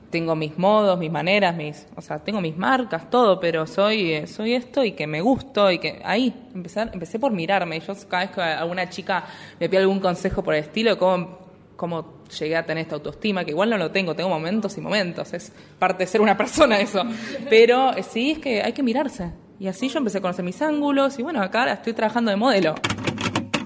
tengo 0.09 0.35
mis 0.35 0.57
modos, 0.57 0.97
mis 0.97 1.11
maneras, 1.11 1.55
mis, 1.55 1.87
o 1.95 2.01
sea, 2.01 2.19
tengo 2.19 2.41
mis 2.41 2.57
marcas, 2.57 3.09
todo, 3.09 3.39
pero 3.39 3.67
soy, 3.67 4.13
eh, 4.13 4.27
soy 4.27 4.53
esto 4.53 4.83
y 4.83 4.93
que 4.93 5.07
me 5.07 5.21
gusto 5.21 5.71
y 5.71 5.79
que 5.79 6.01
ahí 6.03 6.33
empecé, 6.53 6.81
empecé 6.81 7.19
por 7.19 7.31
mirarme. 7.31 7.79
Yo 7.79 7.93
cada 8.07 8.25
vez 8.25 8.35
que 8.35 8.41
alguna 8.41 8.89
chica 8.89 9.25
me 9.59 9.69
pide 9.69 9.81
algún 9.81 9.99
consejo 9.99 10.43
por 10.43 10.53
el 10.53 10.61
estilo, 10.61 10.91
de 10.91 10.97
cómo, 10.97 11.39
cómo 11.75 12.23
llegué 12.39 12.55
a 12.55 12.65
tener 12.65 12.83
esta 12.83 12.95
autoestima, 12.95 13.43
que 13.43 13.51
igual 13.51 13.69
no 13.69 13.77
lo 13.77 13.91
tengo, 13.91 14.15
tengo 14.15 14.29
momentos 14.29 14.77
y 14.77 14.81
momentos, 14.81 15.33
es 15.33 15.51
parte 15.77 16.03
de 16.03 16.07
ser 16.07 16.21
una 16.21 16.37
persona 16.37 16.79
eso. 16.79 17.03
Pero 17.49 17.95
eh, 17.95 18.03
sí 18.03 18.31
es 18.31 18.39
que 18.39 18.61
hay 18.61 18.73
que 18.73 18.83
mirarse. 18.83 19.31
Y 19.59 19.67
así 19.67 19.87
yo 19.87 19.99
empecé 19.99 20.17
a 20.17 20.21
conocer 20.21 20.43
mis 20.43 20.61
ángulos 20.61 21.17
y 21.17 21.23
bueno, 21.23 21.41
acá 21.41 21.71
estoy 21.71 21.93
trabajando 21.93 22.31
de 22.31 22.37
modelo. 22.37 22.75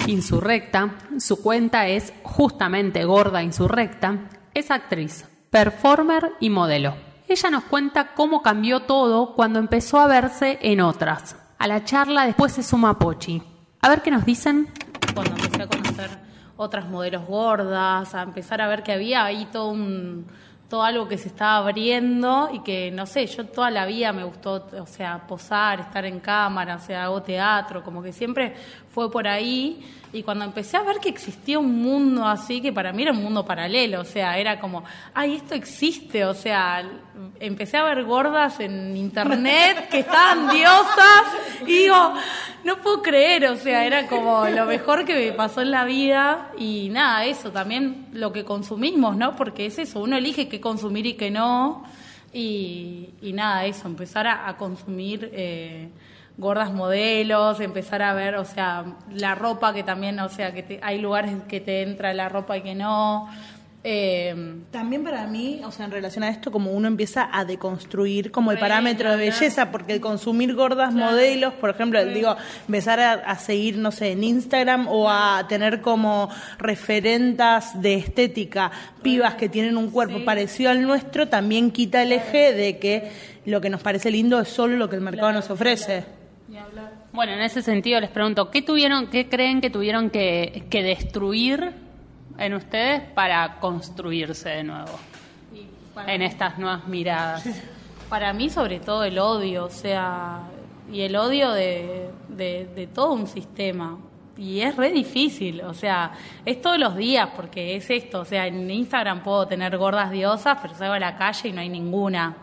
Insurrecta, 0.07 0.95
su 1.19 1.41
cuenta 1.41 1.87
es 1.87 2.13
justamente 2.23 3.03
Gorda 3.05 3.43
Insurrecta, 3.43 4.29
es 4.53 4.71
actriz, 4.71 5.25
performer 5.49 6.33
y 6.39 6.49
modelo. 6.49 6.95
Ella 7.27 7.49
nos 7.49 7.63
cuenta 7.65 8.13
cómo 8.13 8.41
cambió 8.41 8.81
todo 8.81 9.35
cuando 9.35 9.59
empezó 9.59 9.99
a 9.99 10.07
verse 10.07 10.59
en 10.61 10.81
otras. 10.81 11.35
A 11.57 11.67
la 11.67 11.83
charla 11.83 12.25
después 12.25 12.53
se 12.53 12.63
suma 12.63 12.97
Pochi. 12.97 13.41
A 13.81 13.89
ver 13.89 14.01
qué 14.01 14.11
nos 14.11 14.25
dicen. 14.25 14.67
cuando 15.13 15.35
empecé 15.35 15.63
a 15.63 15.67
conocer 15.67 16.09
otras 16.57 16.87
modelos 16.87 17.25
gordas, 17.25 18.13
a 18.15 18.21
empezar 18.23 18.61
a 18.61 18.67
ver 18.67 18.83
que 18.83 18.91
había 18.91 19.23
ahí 19.25 19.47
todo 19.51 19.69
un 19.69 20.27
todo 20.69 20.83
algo 20.83 21.07
que 21.07 21.17
se 21.17 21.29
estaba 21.29 21.57
abriendo 21.57 22.49
y 22.53 22.59
que 22.59 22.91
no 22.91 23.07
sé, 23.07 23.25
yo 23.25 23.45
toda 23.47 23.71
la 23.71 23.87
vida 23.87 24.13
me 24.13 24.23
gustó, 24.23 24.67
o 24.79 24.85
sea, 24.85 25.25
posar, 25.25 25.79
estar 25.79 26.05
en 26.05 26.19
cámara, 26.19 26.75
o 26.75 26.79
sea, 26.79 27.05
hago 27.05 27.23
teatro, 27.23 27.83
como 27.83 28.03
que 28.03 28.13
siempre 28.13 28.53
fue 28.87 29.11
por 29.11 29.27
ahí 29.27 29.83
y 30.11 30.23
cuando 30.23 30.45
empecé 30.45 30.77
a 30.77 30.81
ver 30.81 30.97
que 30.97 31.09
existía 31.09 31.59
un 31.59 31.81
mundo 31.81 32.25
así 32.25 32.61
que 32.61 32.73
para 32.73 32.91
mí 32.91 33.03
era 33.03 33.11
un 33.11 33.21
mundo 33.21 33.45
paralelo, 33.45 34.01
o 34.01 34.05
sea, 34.05 34.37
era 34.37 34.59
como, 34.59 34.83
ay, 35.13 35.35
esto 35.35 35.53
existe, 35.53 36.25
o 36.25 36.33
sea, 36.33 36.83
empecé 37.39 37.77
a 37.77 37.83
ver 37.83 38.03
gordas 38.03 38.59
en 38.59 38.97
internet 38.97 39.89
que 39.89 39.99
estaban 39.99 40.49
diosas 40.49 41.23
y 41.61 41.83
digo, 41.83 42.13
no 42.63 42.77
puedo 42.77 43.01
creer, 43.01 43.45
o 43.45 43.55
sea, 43.55 43.85
era 43.85 44.07
como 44.07 44.47
lo 44.49 44.65
mejor 44.65 45.05
que 45.05 45.13
me 45.13 45.31
pasó 45.31 45.61
en 45.61 45.71
la 45.71 45.85
vida 45.85 46.51
y 46.57 46.89
nada, 46.89 47.25
eso 47.25 47.51
también 47.51 48.07
lo 48.11 48.33
que 48.33 48.43
consumimos, 48.43 49.15
¿no? 49.15 49.35
Porque 49.35 49.67
es 49.67 49.77
eso, 49.77 50.01
uno 50.01 50.17
elige 50.17 50.49
qué 50.49 50.59
consumir 50.59 51.05
y 51.05 51.13
qué 51.13 51.29
no 51.29 51.83
y, 52.33 53.09
y 53.21 53.33
nada, 53.33 53.65
eso, 53.65 53.87
empezar 53.87 54.25
a, 54.27 54.47
a 54.47 54.57
consumir 54.57 55.29
eh, 55.33 55.89
gordas 56.39 56.71
modelos, 56.73 57.59
empezar 57.59 58.01
a 58.01 58.13
ver, 58.13 58.35
o 58.35 58.45
sea, 58.45 58.85
la 59.13 59.35
ropa 59.35 59.73
que 59.73 59.83
también, 59.83 60.19
o 60.19 60.29
sea, 60.29 60.53
que 60.53 60.63
te- 60.63 60.79
hay 60.81 60.99
lugares 60.99 61.31
que 61.47 61.59
te 61.59 61.83
entra 61.83 62.13
la 62.13 62.29
ropa 62.29 62.57
y 62.57 62.61
que 62.61 62.73
no. 62.75 63.29
Eh, 63.81 64.55
También 64.71 65.05
para 65.05 65.25
mí, 65.25 65.61
o 65.65 65.71
sea, 65.71 65.85
en 65.85 65.91
relación 65.91 66.23
a 66.25 66.29
esto, 66.29 66.51
como 66.51 66.71
uno 66.71 66.89
empieza 66.89 67.29
a 67.31 67.45
deconstruir 67.45 68.29
como 68.29 68.51
el 68.51 68.57
parámetro 68.59 69.09
de 69.11 69.15
belleza, 69.17 69.71
porque 69.71 69.93
el 69.93 70.01
consumir 70.01 70.53
gordas 70.53 70.93
modelos, 70.93 71.53
por 71.53 71.69
ejemplo, 71.69 72.03
digo, 72.03 72.35
empezar 72.67 72.99
a, 72.99 73.13
a 73.13 73.37
seguir, 73.37 73.77
no 73.77 73.91
sé, 73.91 74.11
en 74.11 74.23
Instagram 74.25 74.87
o 74.89 75.09
a 75.09 75.45
tener 75.47 75.79
como 75.79 76.29
referentas 76.57 77.81
de 77.81 77.95
estética 77.95 78.69
pibas 79.01 79.35
que 79.35 79.47
tienen 79.47 79.77
un 79.77 79.89
cuerpo 79.91 80.25
parecido 80.25 80.71
al 80.71 80.81
nuestro, 80.81 81.29
también 81.29 81.71
quita 81.71 82.03
el 82.03 82.11
eje 82.11 82.53
de 82.53 82.79
que 82.79 83.11
lo 83.45 83.61
que 83.61 83.69
nos 83.69 83.81
parece 83.81 84.11
lindo 84.11 84.41
es 84.41 84.49
solo 84.49 84.75
lo 84.75 84.89
que 84.89 84.95
el 84.97 85.01
mercado 85.01 85.31
nos 85.31 85.49
ofrece. 85.49 86.03
Bueno, 87.11 87.33
en 87.33 87.41
ese 87.41 87.61
sentido 87.61 87.99
les 87.99 88.09
pregunto, 88.09 88.49
¿qué 88.49 88.61
tuvieron, 88.61 89.07
qué 89.07 89.29
creen 89.29 89.61
que 89.61 89.69
tuvieron 89.69 90.09
que, 90.09 90.65
que 90.69 90.83
destruir 90.83 91.73
en 92.37 92.53
ustedes 92.53 93.01
para 93.01 93.59
construirse 93.59 94.49
de 94.49 94.63
nuevo 94.63 94.99
en 96.07 96.21
estas 96.21 96.57
nuevas 96.57 96.87
miradas? 96.87 97.47
Para 98.09 98.33
mí, 98.33 98.49
sobre 98.49 98.79
todo, 98.79 99.03
el 99.03 99.19
odio, 99.19 99.65
o 99.65 99.69
sea, 99.69 100.41
y 100.91 101.01
el 101.01 101.15
odio 101.15 101.51
de, 101.51 102.09
de, 102.29 102.67
de 102.75 102.87
todo 102.87 103.13
un 103.13 103.27
sistema. 103.27 103.97
Y 104.37 104.61
es 104.61 104.75
re 104.77 104.91
difícil, 104.91 105.61
o 105.61 105.73
sea, 105.73 106.13
es 106.45 106.61
todos 106.61 106.79
los 106.79 106.95
días, 106.95 107.29
porque 107.35 107.75
es 107.75 107.89
esto, 107.89 108.21
o 108.21 108.25
sea, 108.25 108.47
en 108.47 108.71
Instagram 108.71 109.21
puedo 109.21 109.45
tener 109.45 109.77
gordas 109.77 110.11
diosas, 110.11 110.57
pero 110.61 110.73
salgo 110.75 110.93
a 110.93 110.99
la 110.99 111.17
calle 111.17 111.49
y 111.49 111.51
no 111.51 111.59
hay 111.59 111.67
ninguna. 111.67 112.37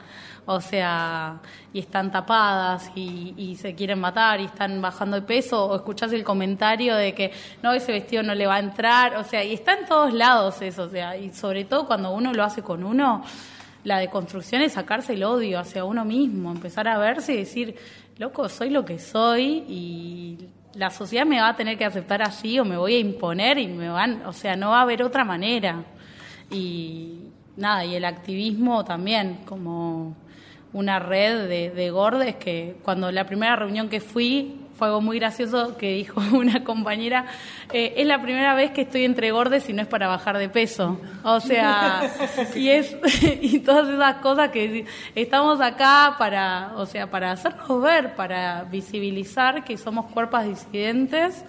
O 0.48 0.60
sea, 0.60 1.40
y 1.72 1.80
están 1.80 2.12
tapadas 2.12 2.90
y, 2.94 3.34
y 3.36 3.56
se 3.56 3.74
quieren 3.74 3.98
matar 3.98 4.40
y 4.40 4.44
están 4.44 4.80
bajando 4.80 5.16
de 5.16 5.22
peso, 5.22 5.66
o 5.66 5.74
escuchás 5.76 6.12
el 6.12 6.22
comentario 6.22 6.94
de 6.94 7.14
que 7.14 7.32
no, 7.62 7.72
ese 7.72 7.90
vestido 7.90 8.22
no 8.22 8.34
le 8.34 8.46
va 8.46 8.54
a 8.54 8.60
entrar, 8.60 9.16
o 9.16 9.24
sea, 9.24 9.42
y 9.42 9.54
está 9.54 9.74
en 9.74 9.86
todos 9.86 10.12
lados 10.12 10.62
eso, 10.62 10.84
o 10.84 10.88
sea, 10.88 11.16
y 11.16 11.32
sobre 11.32 11.64
todo 11.64 11.86
cuando 11.86 12.12
uno 12.12 12.32
lo 12.32 12.44
hace 12.44 12.62
con 12.62 12.84
uno, 12.84 13.24
la 13.82 13.98
deconstrucción 13.98 14.62
es 14.62 14.72
sacarse 14.72 15.14
el 15.14 15.24
odio 15.24 15.58
hacia 15.58 15.84
uno 15.84 16.04
mismo, 16.04 16.52
empezar 16.52 16.86
a 16.86 16.98
verse 16.98 17.34
y 17.34 17.38
decir, 17.38 17.76
loco, 18.18 18.48
soy 18.48 18.70
lo 18.70 18.84
que 18.84 18.98
soy 18.98 19.64
y 19.68 20.48
la 20.74 20.90
sociedad 20.90 21.26
me 21.26 21.40
va 21.40 21.48
a 21.48 21.56
tener 21.56 21.78
que 21.78 21.84
aceptar 21.84 22.22
así 22.22 22.58
o 22.58 22.64
me 22.64 22.76
voy 22.76 22.94
a 22.94 22.98
imponer 22.98 23.58
y 23.58 23.66
me 23.66 23.88
van, 23.88 24.24
o 24.26 24.32
sea, 24.32 24.56
no 24.56 24.70
va 24.70 24.78
a 24.78 24.82
haber 24.82 25.02
otra 25.02 25.24
manera. 25.24 25.84
Y 26.50 27.20
nada, 27.56 27.84
y 27.84 27.94
el 27.94 28.04
activismo 28.04 28.84
también, 28.84 29.38
como 29.44 30.16
una 30.76 30.98
red 30.98 31.48
de, 31.48 31.70
de 31.70 31.90
gordes 31.90 32.36
que 32.36 32.76
cuando 32.82 33.10
la 33.10 33.24
primera 33.24 33.56
reunión 33.56 33.88
que 33.88 34.00
fui 34.00 34.60
fue 34.76 34.88
algo 34.88 35.00
muy 35.00 35.18
gracioso 35.18 35.78
que 35.78 35.94
dijo 35.94 36.20
una 36.36 36.62
compañera, 36.62 37.24
eh, 37.72 37.94
es 37.96 38.06
la 38.06 38.20
primera 38.20 38.54
vez 38.54 38.72
que 38.72 38.82
estoy 38.82 39.04
entre 39.04 39.30
gordes 39.30 39.66
y 39.70 39.72
no 39.72 39.80
es 39.80 39.88
para 39.88 40.06
bajar 40.06 40.36
de 40.36 40.50
peso. 40.50 41.00
O 41.24 41.40
sea, 41.40 42.10
y 42.54 42.68
es 42.68 42.94
y 43.40 43.60
todas 43.60 43.88
esas 43.88 44.16
cosas 44.16 44.50
que 44.50 44.84
estamos 45.14 45.62
acá 45.62 46.16
para, 46.18 46.72
o 46.76 46.84
sea, 46.84 47.08
para 47.10 47.32
hacernos 47.32 47.80
ver, 47.80 48.14
para 48.14 48.64
visibilizar 48.64 49.64
que 49.64 49.78
somos 49.78 50.12
cuerpos 50.12 50.44
disidentes 50.44 51.42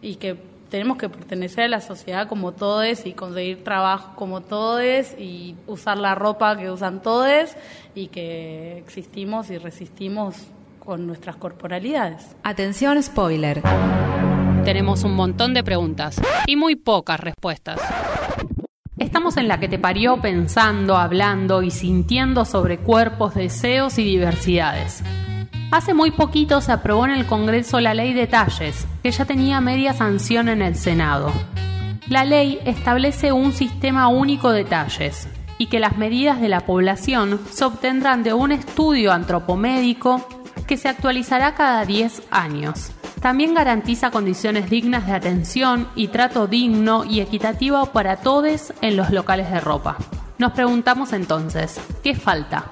y 0.00 0.14
que 0.14 0.49
tenemos 0.70 0.96
que 0.96 1.08
pertenecer 1.08 1.64
a 1.64 1.68
la 1.68 1.80
sociedad 1.80 2.28
como 2.28 2.52
todos 2.52 3.04
y 3.04 3.12
conseguir 3.12 3.62
trabajo 3.64 4.12
como 4.14 4.40
todos 4.40 5.14
y 5.18 5.56
usar 5.66 5.98
la 5.98 6.14
ropa 6.14 6.56
que 6.56 6.70
usan 6.70 7.02
todos 7.02 7.50
y 7.94 8.06
que 8.06 8.78
existimos 8.78 9.50
y 9.50 9.58
resistimos 9.58 10.36
con 10.78 11.06
nuestras 11.06 11.36
corporalidades. 11.36 12.34
Atención 12.42 13.02
spoiler. 13.02 13.62
Tenemos 14.64 15.04
un 15.04 15.14
montón 15.14 15.54
de 15.54 15.64
preguntas 15.64 16.20
y 16.46 16.56
muy 16.56 16.76
pocas 16.76 17.20
respuestas. 17.20 17.80
Estamos 18.98 19.36
en 19.38 19.48
la 19.48 19.58
que 19.58 19.68
te 19.68 19.78
parió 19.78 20.20
pensando, 20.20 20.96
hablando 20.96 21.62
y 21.62 21.70
sintiendo 21.70 22.44
sobre 22.44 22.78
cuerpos, 22.78 23.34
deseos 23.34 23.98
y 23.98 24.04
diversidades. 24.04 25.02
Hace 25.70 25.94
muy 25.94 26.10
poquito 26.10 26.60
se 26.60 26.72
aprobó 26.72 27.04
en 27.04 27.12
el 27.12 27.26
Congreso 27.26 27.78
la 27.78 27.94
ley 27.94 28.12
de 28.12 28.26
talles, 28.26 28.88
que 29.04 29.12
ya 29.12 29.24
tenía 29.24 29.60
media 29.60 29.92
sanción 29.92 30.48
en 30.48 30.62
el 30.62 30.74
Senado. 30.74 31.32
La 32.08 32.24
ley 32.24 32.58
establece 32.64 33.30
un 33.30 33.52
sistema 33.52 34.08
único 34.08 34.50
de 34.50 34.64
talles 34.64 35.28
y 35.58 35.66
que 35.66 35.78
las 35.78 35.96
medidas 35.96 36.40
de 36.40 36.48
la 36.48 36.60
población 36.60 37.40
se 37.50 37.64
obtendrán 37.64 38.24
de 38.24 38.32
un 38.32 38.50
estudio 38.50 39.12
antropomédico 39.12 40.26
que 40.66 40.76
se 40.76 40.88
actualizará 40.88 41.54
cada 41.54 41.84
10 41.84 42.22
años. 42.32 42.90
También 43.20 43.54
garantiza 43.54 44.10
condiciones 44.10 44.70
dignas 44.70 45.06
de 45.06 45.12
atención 45.12 45.86
y 45.94 46.08
trato 46.08 46.48
digno 46.48 47.04
y 47.04 47.20
equitativo 47.20 47.86
para 47.86 48.16
todos 48.16 48.72
en 48.80 48.96
los 48.96 49.10
locales 49.10 49.48
de 49.52 49.60
ropa. 49.60 49.98
Nos 50.38 50.50
preguntamos 50.52 51.12
entonces, 51.12 51.78
¿qué 52.02 52.16
falta? 52.16 52.64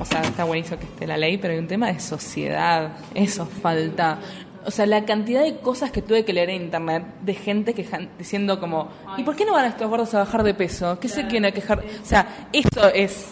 O 0.00 0.04
sea, 0.04 0.20
está 0.22 0.44
buenísimo 0.44 0.78
que 0.78 0.84
esté 0.86 1.06
la 1.06 1.16
ley, 1.16 1.38
pero 1.38 1.52
hay 1.54 1.58
un 1.58 1.66
tema 1.68 1.88
de 1.92 1.98
sociedad. 2.00 2.92
Eso 3.14 3.46
falta. 3.46 4.18
O 4.64 4.70
sea, 4.70 4.86
la 4.86 5.04
cantidad 5.04 5.42
de 5.42 5.58
cosas 5.58 5.90
que 5.90 6.02
tuve 6.02 6.24
que 6.24 6.32
leer 6.32 6.50
en 6.50 6.62
internet 6.62 7.02
de 7.22 7.34
gente 7.34 7.74
quejan- 7.74 8.08
diciendo 8.18 8.60
como, 8.60 8.88
¿y 9.16 9.22
por 9.22 9.34
qué 9.34 9.44
no 9.44 9.52
van 9.54 9.64
estos 9.66 9.88
gordos 9.88 10.12
a 10.14 10.18
bajar 10.20 10.42
de 10.42 10.54
peso? 10.54 10.98
¿Qué 11.00 11.08
se 11.08 11.22
quieren 11.26 11.46
a 11.46 11.52
quejar? 11.52 11.78
O 11.80 12.04
sea, 12.06 12.48
eso 12.52 12.88
es 12.94 13.28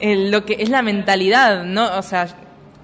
el- 0.00 0.30
lo 0.30 0.44
que 0.46 0.56
es 0.58 0.68
la 0.70 0.80
mentalidad, 0.82 1.64
¿no? 1.64 1.96
O 1.98 2.02
sea, 2.02 2.26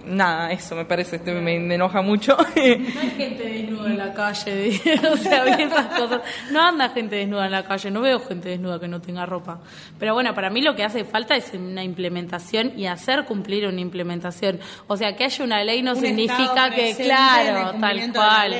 nada, 0.06 0.52
eso 0.52 0.74
me 0.74 0.84
parece, 0.84 1.16
este 1.16 1.32
me, 1.32 1.58
me 1.58 1.74
enoja 1.74 2.02
mucho. 2.02 2.36
No 2.56 3.00
hay 3.00 3.10
gente 3.10 3.44
desnuda 3.44 3.86
en 3.90 3.98
la 3.98 4.12
calle, 4.12 4.80
o 5.12 5.16
sea, 5.16 5.44
esas 5.44 5.86
cosas. 5.86 6.20
No 6.50 6.60
anda 6.60 6.88
gente 6.90 7.16
desnuda 7.16 7.46
en 7.46 7.52
la 7.52 7.64
calle, 7.64 7.90
no 7.90 8.00
veo 8.00 8.20
gente 8.20 8.48
desnuda 8.48 8.80
que 8.80 8.88
no 8.88 9.00
tenga 9.00 9.26
ropa. 9.26 9.60
Pero 9.98 10.14
bueno, 10.14 10.34
para 10.34 10.50
mí 10.50 10.62
lo 10.62 10.74
que 10.74 10.84
hace 10.84 11.04
falta 11.04 11.36
es 11.36 11.52
una 11.52 11.84
implementación 11.84 12.72
y 12.76 12.86
hacer 12.86 13.24
cumplir 13.24 13.66
una 13.66 13.80
implementación. 13.80 14.60
O 14.86 14.96
sea, 14.96 15.14
que 15.16 15.24
haya 15.24 15.44
una 15.44 15.62
ley 15.64 15.82
no 15.82 15.92
Un 15.92 16.00
significa 16.00 16.70
que, 16.70 16.94
claro, 16.96 17.78
tal 17.78 18.12
cual. 18.12 18.54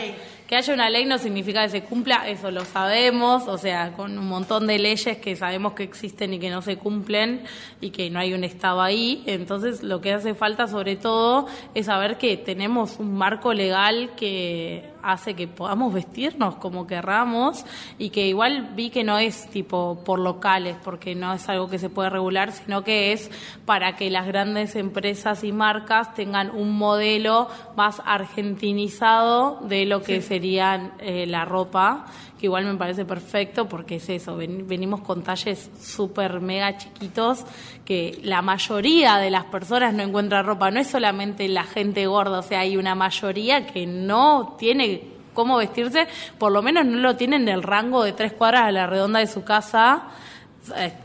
Que 0.47 0.55
haya 0.55 0.72
una 0.74 0.88
ley 0.90 1.05
no 1.07 1.18
significa 1.18 1.64
que 1.64 1.70
se 1.70 1.82
cumpla, 1.82 2.28
eso 2.28 2.53
lo 2.53 2.64
sabemos, 2.64 3.49
o 3.49 3.59
sea, 3.59 3.92
con 3.94 4.16
un 4.16 4.28
montón 4.28 4.68
de 4.68 4.78
leyes 4.78 5.18
que 5.18 5.34
sabemos 5.34 5.72
que 5.72 5.82
existen 5.82 6.34
y 6.34 6.38
que 6.38 6.51
no 6.51 6.62
se 6.62 6.76
cumplen 6.76 7.42
y 7.80 7.90
que 7.90 8.11
no 8.11 8.20
hay 8.20 8.32
un 8.32 8.44
Estado 8.44 8.80
ahí. 8.80 9.24
Entonces, 9.26 9.82
lo 9.82 10.01
que 10.01 10.12
hace 10.12 10.34
falta 10.34 10.68
sobre 10.68 10.94
todo 10.94 11.49
es 11.74 11.86
saber 11.86 12.16
que 12.16 12.36
tenemos 12.36 13.01
un 13.01 13.18
marco 13.18 13.53
legal 13.55 14.11
que 14.16 14.84
hace 15.07 15.34
que 15.34 15.46
podamos 15.46 15.94
vestirnos 15.94 16.57
como 16.57 16.86
querramos 16.86 17.64
y 17.96 18.11
que 18.11 18.26
igual 18.26 18.72
vi 18.74 18.90
que 18.90 19.04
no 19.04 19.18
es 19.18 19.48
tipo 19.50 20.02
por 20.04 20.18
locales, 20.18 20.76
porque 20.82 21.14
no 21.14 21.32
es 21.32 21.48
algo 21.48 21.70
que 21.70 21.78
se 21.78 21.88
puede 21.88 22.11
regular, 22.11 22.50
sino 22.50 22.82
que 22.82 23.12
es 23.12 23.30
para 23.64 23.94
que 23.94 24.11
las 24.11 24.26
grandes 24.26 24.74
empresas 24.74 25.44
y 25.44 25.52
marcas 25.52 26.12
tengan 26.14 26.50
un 26.50 26.76
modelo 26.76 27.48
más 27.76 28.02
argentinizado 28.04 29.61
de 29.62 29.86
lo 29.86 30.02
que 30.02 30.20
sería 30.22 30.94
eh, 30.98 31.26
la 31.26 31.44
ropa, 31.44 32.07
igual 32.47 32.64
me 32.64 32.74
parece 32.76 33.05
perfecto 33.05 33.68
porque 33.68 33.97
es 33.97 34.09
eso, 34.09 34.36
ven- 34.36 34.66
venimos 34.66 35.03
con 35.03 35.22
talles 35.22 35.70
súper 35.80 36.40
mega 36.40 36.76
chiquitos 36.78 37.44
que 37.84 38.18
la 38.22 38.42
mayoría 38.42 39.18
de 39.18 39.30
las 39.30 39.44
personas 39.44 39.92
no 39.94 40.03
encuentra 40.03 40.42
ropa, 40.42 40.70
no 40.70 40.80
es 40.80 40.86
solamente 40.88 41.47
la 41.49 41.64
gente 41.64 42.07
gorda, 42.07 42.38
o 42.38 42.42
sea, 42.42 42.61
hay 42.61 42.76
una 42.76 42.94
mayoría 42.94 43.66
que 43.66 43.86
no 43.86 44.57
tiene 44.59 45.03
cómo 45.34 45.59
vestirse, 45.59 46.09
por 46.38 46.51
lo 46.51 46.62
menos 46.62 46.86
no 46.86 46.97
lo 46.99 47.14
tienen 47.16 47.44
del 47.44 47.62
rango 47.62 48.03
de 48.03 48.12
tres 48.14 48.32
cuadras 48.32 48.62
a 48.62 48.72
la 48.72 48.86
redonda 48.86 49.20
de 49.20 49.26
su 49.26 49.44
casa, 49.44 50.05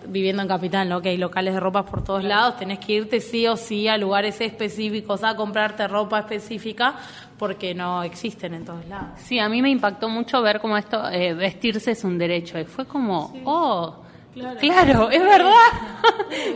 viviendo 0.08 0.42
en 0.42 0.48
Capital, 0.48 0.90
¿no? 0.90 1.02
que 1.02 1.10
hay 1.10 1.18
locales 1.18 1.54
de 1.54 1.60
ropa 1.60 1.86
por 1.86 2.04
todos 2.04 2.24
lados, 2.24 2.58
tenés 2.58 2.80
que 2.80 2.94
irte 2.94 3.20
sí 3.20 3.48
o 3.48 3.56
sí 3.56 3.88
a 3.88 3.98
lugares 3.98 4.40
específicos 4.42 5.24
a 5.24 5.36
comprarte 5.36 5.88
ropa 5.88 6.20
específica 6.20 6.96
porque 7.38 7.74
no 7.74 8.04
existen 8.04 8.54
en 8.54 8.66
todos 8.66 8.86
lados. 8.88 9.20
Sí, 9.20 9.40
a 9.40 9.50
mí 9.50 9.62
me 9.62 9.70
impactó 9.70 10.10
mucho 10.10 10.42
ver 10.42 10.60
cómo 10.60 10.78
esto, 10.78 11.10
eh, 11.10 11.34
vestirse 11.34 11.92
es 11.92 12.04
un 12.04 12.18
derecho. 12.18 12.60
Y 12.60 12.66
fue 12.66 12.86
como, 12.86 13.34
oh, 13.46 13.96
claro, 14.34 15.10
es 15.12 15.22
verdad. 15.22 15.52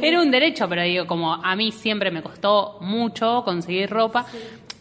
Era 0.02 0.22
un 0.22 0.30
derecho, 0.30 0.70
pero 0.70 0.84
digo, 0.84 1.08
como 1.08 1.34
a 1.34 1.56
mí 1.56 1.72
siempre 1.72 2.12
me 2.12 2.22
costó 2.22 2.78
mucho 2.82 3.44
conseguir 3.44 3.90
ropa. 3.90 4.26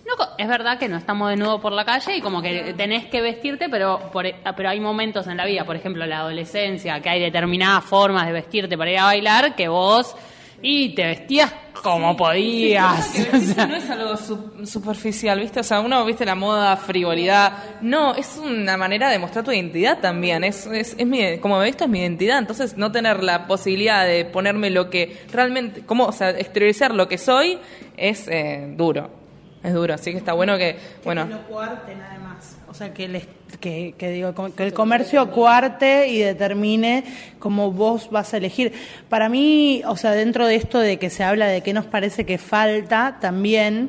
No, 0.06 0.26
es 0.36 0.46
verdad 0.48 0.78
que 0.78 0.88
no 0.88 0.96
estamos 0.98 1.30
de 1.30 1.36
nuevo 1.36 1.60
por 1.60 1.72
la 1.72 1.84
calle 1.84 2.16
y 2.16 2.20
como 2.20 2.42
que 2.42 2.74
tenés 2.76 3.06
que 3.06 3.20
vestirte, 3.22 3.68
pero, 3.70 4.10
por, 4.12 4.26
e- 4.26 4.36
pero 4.56 4.68
hay 4.68 4.78
momentos 4.80 5.26
en 5.26 5.36
la 5.38 5.46
vida, 5.46 5.64
por 5.64 5.76
ejemplo 5.76 6.04
la 6.06 6.18
adolescencia, 6.18 7.00
que 7.00 7.08
hay 7.08 7.20
determinadas 7.20 7.84
formas 7.84 8.26
de 8.26 8.32
vestirte 8.32 8.76
para 8.76 8.90
ir 8.90 8.98
a 8.98 9.04
bailar 9.04 9.54
que 9.56 9.66
vos 9.68 10.14
y 10.60 10.90
te 10.94 11.04
vestías 11.06 11.52
como 11.82 12.16
podías. 12.16 13.08
Que 13.08 13.22
vestirse 13.24 13.66
no 13.68 13.76
es 13.76 13.90
algo 13.90 14.16
su- 14.16 14.66
superficial, 14.66 15.40
¿viste? 15.40 15.60
O 15.60 15.62
sea, 15.64 15.80
uno, 15.80 16.04
¿viste? 16.04 16.24
La 16.26 16.34
moda, 16.34 16.76
frivolidad. 16.76 17.52
No, 17.82 18.14
es 18.14 18.36
una 18.42 18.76
manera 18.76 19.08
de 19.10 19.18
mostrar 19.18 19.44
tu 19.44 19.52
identidad 19.52 19.98
también. 20.00 20.44
Es, 20.44 20.66
es, 20.66 20.94
es 20.98 21.06
mi, 21.06 21.38
como 21.38 21.58
me 21.58 21.64
visto 21.66 21.84
es 21.84 21.90
mi 21.90 22.00
identidad. 22.00 22.38
Entonces, 22.38 22.76
no 22.78 22.92
tener 22.92 23.22
la 23.22 23.46
posibilidad 23.46 24.06
de 24.06 24.24
ponerme 24.24 24.70
lo 24.70 24.88
que 24.90 25.18
realmente, 25.32 25.82
como, 25.84 26.04
o 26.04 26.12
sea, 26.12 26.30
exteriorizar 26.30 26.94
lo 26.94 27.08
que 27.08 27.18
soy 27.18 27.58
es 27.96 28.26
eh, 28.28 28.66
duro. 28.76 29.23
Es 29.64 29.72
duro, 29.72 29.94
así 29.94 30.12
que 30.12 30.18
está 30.18 30.34
bueno 30.34 30.56
que, 30.58 30.76
bueno, 31.04 31.24
no 31.24 31.42
cuarte 31.48 31.96
nada 31.96 32.18
más. 32.18 32.56
O 32.68 32.74
sea, 32.74 32.92
que, 32.92 33.08
les- 33.08 33.26
que, 33.60 33.94
que 33.96 34.10
digo, 34.10 34.34
que 34.54 34.62
el 34.64 34.74
comercio 34.74 35.30
cuarte 35.30 36.08
y 36.08 36.18
determine 36.18 37.02
cómo 37.38 37.72
vos 37.72 38.10
vas 38.10 38.34
a 38.34 38.36
elegir. 38.36 38.72
Para 39.08 39.28
mí, 39.30 39.82
o 39.86 39.96
sea, 39.96 40.10
dentro 40.12 40.46
de 40.46 40.56
esto 40.56 40.78
de 40.80 40.98
que 40.98 41.08
se 41.08 41.24
habla 41.24 41.46
de 41.46 41.62
qué 41.62 41.72
nos 41.72 41.86
parece 41.86 42.26
que 42.26 42.36
falta, 42.36 43.16
también, 43.20 43.88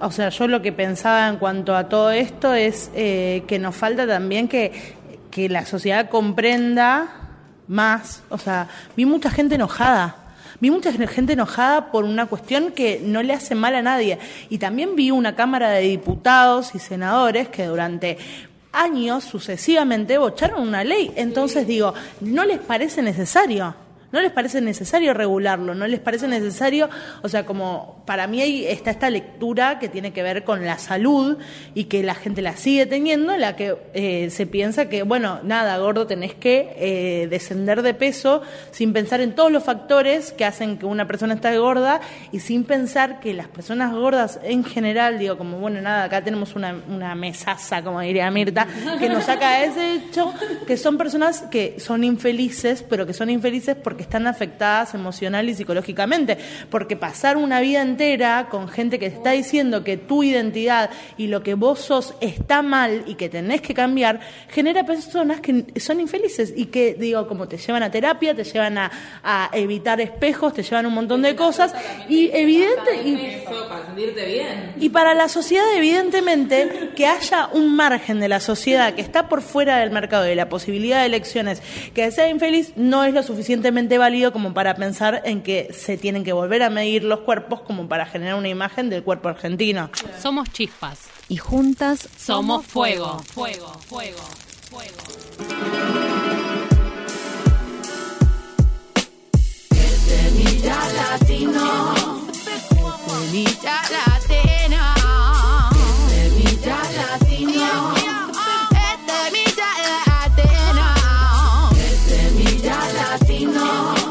o 0.00 0.10
sea, 0.10 0.30
yo 0.30 0.48
lo 0.48 0.60
que 0.60 0.72
pensaba 0.72 1.28
en 1.28 1.36
cuanto 1.36 1.76
a 1.76 1.88
todo 1.88 2.10
esto 2.10 2.52
es 2.54 2.90
eh, 2.94 3.44
que 3.46 3.58
nos 3.60 3.76
falta 3.76 4.06
también 4.08 4.48
que, 4.48 4.72
que 5.30 5.48
la 5.48 5.64
sociedad 5.66 6.08
comprenda 6.08 7.28
más. 7.68 8.24
O 8.28 8.38
sea, 8.38 8.66
vi 8.96 9.04
mucha 9.04 9.30
gente 9.30 9.54
enojada. 9.54 10.16
Vi 10.62 10.70
mucha 10.70 10.92
gente 10.92 11.32
enojada 11.32 11.90
por 11.90 12.04
una 12.04 12.26
cuestión 12.26 12.70
que 12.70 13.00
no 13.04 13.20
le 13.20 13.32
hace 13.32 13.56
mal 13.56 13.74
a 13.74 13.82
nadie. 13.82 14.20
Y 14.48 14.58
también 14.58 14.94
vi 14.94 15.10
una 15.10 15.34
Cámara 15.34 15.70
de 15.70 15.80
Diputados 15.80 16.76
y 16.76 16.78
senadores 16.78 17.48
que 17.48 17.66
durante 17.66 18.16
años 18.70 19.24
sucesivamente 19.24 20.18
bocharon 20.18 20.62
una 20.62 20.84
ley. 20.84 21.10
Entonces 21.16 21.66
digo, 21.66 21.94
¿no 22.20 22.44
les 22.44 22.60
parece 22.60 23.02
necesario? 23.02 23.74
¿No 24.12 24.20
les 24.20 24.30
parece 24.30 24.60
necesario 24.60 25.14
regularlo? 25.14 25.74
¿No 25.74 25.86
les 25.86 25.98
parece 25.98 26.28
necesario? 26.28 26.90
O 27.22 27.28
sea, 27.28 27.46
como 27.46 28.02
para 28.06 28.26
mí 28.26 28.42
ahí 28.42 28.66
está 28.66 28.90
esta 28.90 29.08
lectura 29.08 29.78
que 29.78 29.88
tiene 29.88 30.12
que 30.12 30.22
ver 30.22 30.44
con 30.44 30.64
la 30.66 30.78
salud 30.78 31.38
y 31.74 31.84
que 31.84 32.02
la 32.02 32.14
gente 32.14 32.42
la 32.42 32.56
sigue 32.56 32.84
teniendo, 32.84 33.32
en 33.32 33.40
la 33.40 33.56
que 33.56 33.74
eh, 33.94 34.28
se 34.30 34.46
piensa 34.46 34.90
que, 34.90 35.02
bueno, 35.02 35.40
nada, 35.42 35.78
gordo, 35.78 36.06
tenés 36.06 36.34
que 36.34 36.74
eh, 36.76 37.26
descender 37.28 37.80
de 37.80 37.94
peso 37.94 38.42
sin 38.70 38.92
pensar 38.92 39.22
en 39.22 39.34
todos 39.34 39.50
los 39.50 39.64
factores 39.64 40.32
que 40.32 40.44
hacen 40.44 40.76
que 40.76 40.84
una 40.84 41.06
persona 41.06 41.34
esté 41.34 41.56
gorda 41.56 42.00
y 42.32 42.40
sin 42.40 42.64
pensar 42.64 43.18
que 43.20 43.32
las 43.32 43.48
personas 43.48 43.92
gordas 43.92 44.40
en 44.42 44.62
general, 44.64 45.18
digo, 45.18 45.38
como, 45.38 45.58
bueno, 45.58 45.80
nada, 45.80 46.04
acá 46.04 46.22
tenemos 46.22 46.54
una, 46.54 46.72
mesaza, 47.14 47.82
como 47.82 48.00
diría 48.00 48.30
Mirta, 48.30 48.66
que 48.98 49.08
nos 49.08 49.24
saca 49.24 49.64
ese 49.64 49.94
hecho, 49.94 50.32
que 50.66 50.76
son 50.76 50.98
personas 50.98 51.42
que 51.50 51.76
son 51.78 52.04
infelices, 52.04 52.82
pero 52.82 53.06
que 53.06 53.14
son 53.14 53.30
infelices 53.30 53.76
porque 53.76 54.01
están 54.02 54.26
afectadas 54.26 54.94
emocional 54.94 55.48
y 55.48 55.54
psicológicamente. 55.54 56.38
Porque 56.70 56.96
pasar 56.96 57.36
una 57.36 57.60
vida 57.60 57.82
entera 57.82 58.48
con 58.50 58.68
gente 58.68 58.98
que 58.98 59.10
te 59.10 59.16
está 59.16 59.32
diciendo 59.32 59.84
que 59.84 59.96
tu 59.96 60.22
identidad 60.22 60.90
y 61.16 61.28
lo 61.28 61.42
que 61.42 61.54
vos 61.54 61.80
sos 61.80 62.14
está 62.20 62.62
mal 62.62 63.04
y 63.06 63.14
que 63.14 63.28
tenés 63.28 63.60
que 63.60 63.74
cambiar, 63.74 64.20
genera 64.48 64.84
personas 64.84 65.40
que 65.40 65.64
son 65.80 66.00
infelices 66.00 66.52
y 66.54 66.66
que, 66.66 66.94
digo, 66.94 67.26
como 67.26 67.48
te 67.48 67.56
llevan 67.56 67.82
a 67.82 67.90
terapia, 67.90 68.34
te 68.34 68.44
llevan 68.44 68.78
a, 68.78 68.90
a 69.22 69.50
evitar 69.52 70.00
espejos, 70.00 70.54
te 70.54 70.62
llevan 70.62 70.86
un 70.86 70.94
montón 70.94 71.22
de 71.22 71.34
cosas. 71.36 71.74
Y 72.08 72.30
evidente. 72.32 73.02
Y, 73.04 73.42
para 73.68 73.86
sentirte 73.86 74.26
bien. 74.26 74.74
y 74.78 74.88
para 74.90 75.14
la 75.14 75.28
sociedad, 75.28 75.64
evidentemente, 75.76 76.90
que 76.96 77.06
haya 77.06 77.48
un 77.52 77.74
margen 77.74 78.20
de 78.20 78.28
la 78.28 78.40
sociedad 78.40 78.94
que 78.94 79.00
está 79.00 79.28
por 79.28 79.42
fuera 79.42 79.78
del 79.78 79.90
mercado 79.90 80.24
de 80.24 80.34
la 80.34 80.48
posibilidad 80.48 81.00
de 81.00 81.06
elecciones 81.06 81.62
que 81.94 82.10
sea 82.10 82.28
infeliz 82.28 82.72
no 82.76 83.04
es 83.04 83.14
lo 83.14 83.22
suficientemente 83.22 83.91
válido 83.98 84.32
como 84.32 84.54
para 84.54 84.74
pensar 84.74 85.22
en 85.24 85.42
que 85.42 85.72
se 85.72 85.96
tienen 85.96 86.24
que 86.24 86.32
volver 86.32 86.62
a 86.62 86.70
medir 86.70 87.04
los 87.04 87.20
cuerpos 87.20 87.60
como 87.60 87.88
para 87.88 88.06
generar 88.06 88.36
una 88.36 88.48
imagen 88.48 88.90
del 88.90 89.02
cuerpo 89.02 89.28
argentino. 89.28 89.90
Somos 90.20 90.50
chispas. 90.50 91.08
Y 91.28 91.36
juntas 91.36 92.08
Somos 92.16 92.66
fuego. 92.66 93.18
Fuego, 93.32 93.68
fuego, 93.88 94.18
fuego. 94.68 94.98
Semilla 100.04 100.76
latino. 100.94 101.74
Semilla 103.06 103.80
latina. 103.90 104.94
Semilla 106.08 106.78
latino. 106.96 108.01
Latino. 113.72 114.01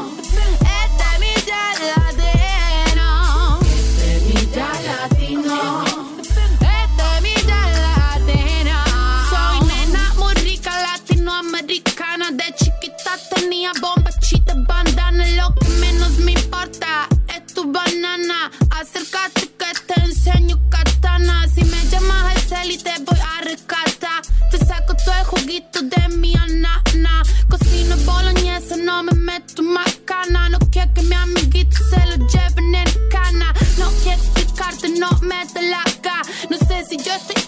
Sé 37.18 37.41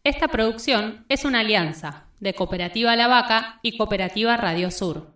Esta 0.03 0.29
producción 0.29 1.05
es 1.09 1.25
una 1.25 1.41
alianza 1.41 2.05
de 2.21 2.35
Cooperativa 2.35 2.95
La 2.97 3.07
Vaca 3.07 3.61
y 3.63 3.77
Cooperativa 3.77 4.37
Radio 4.37 4.71
Sur. 4.71 5.13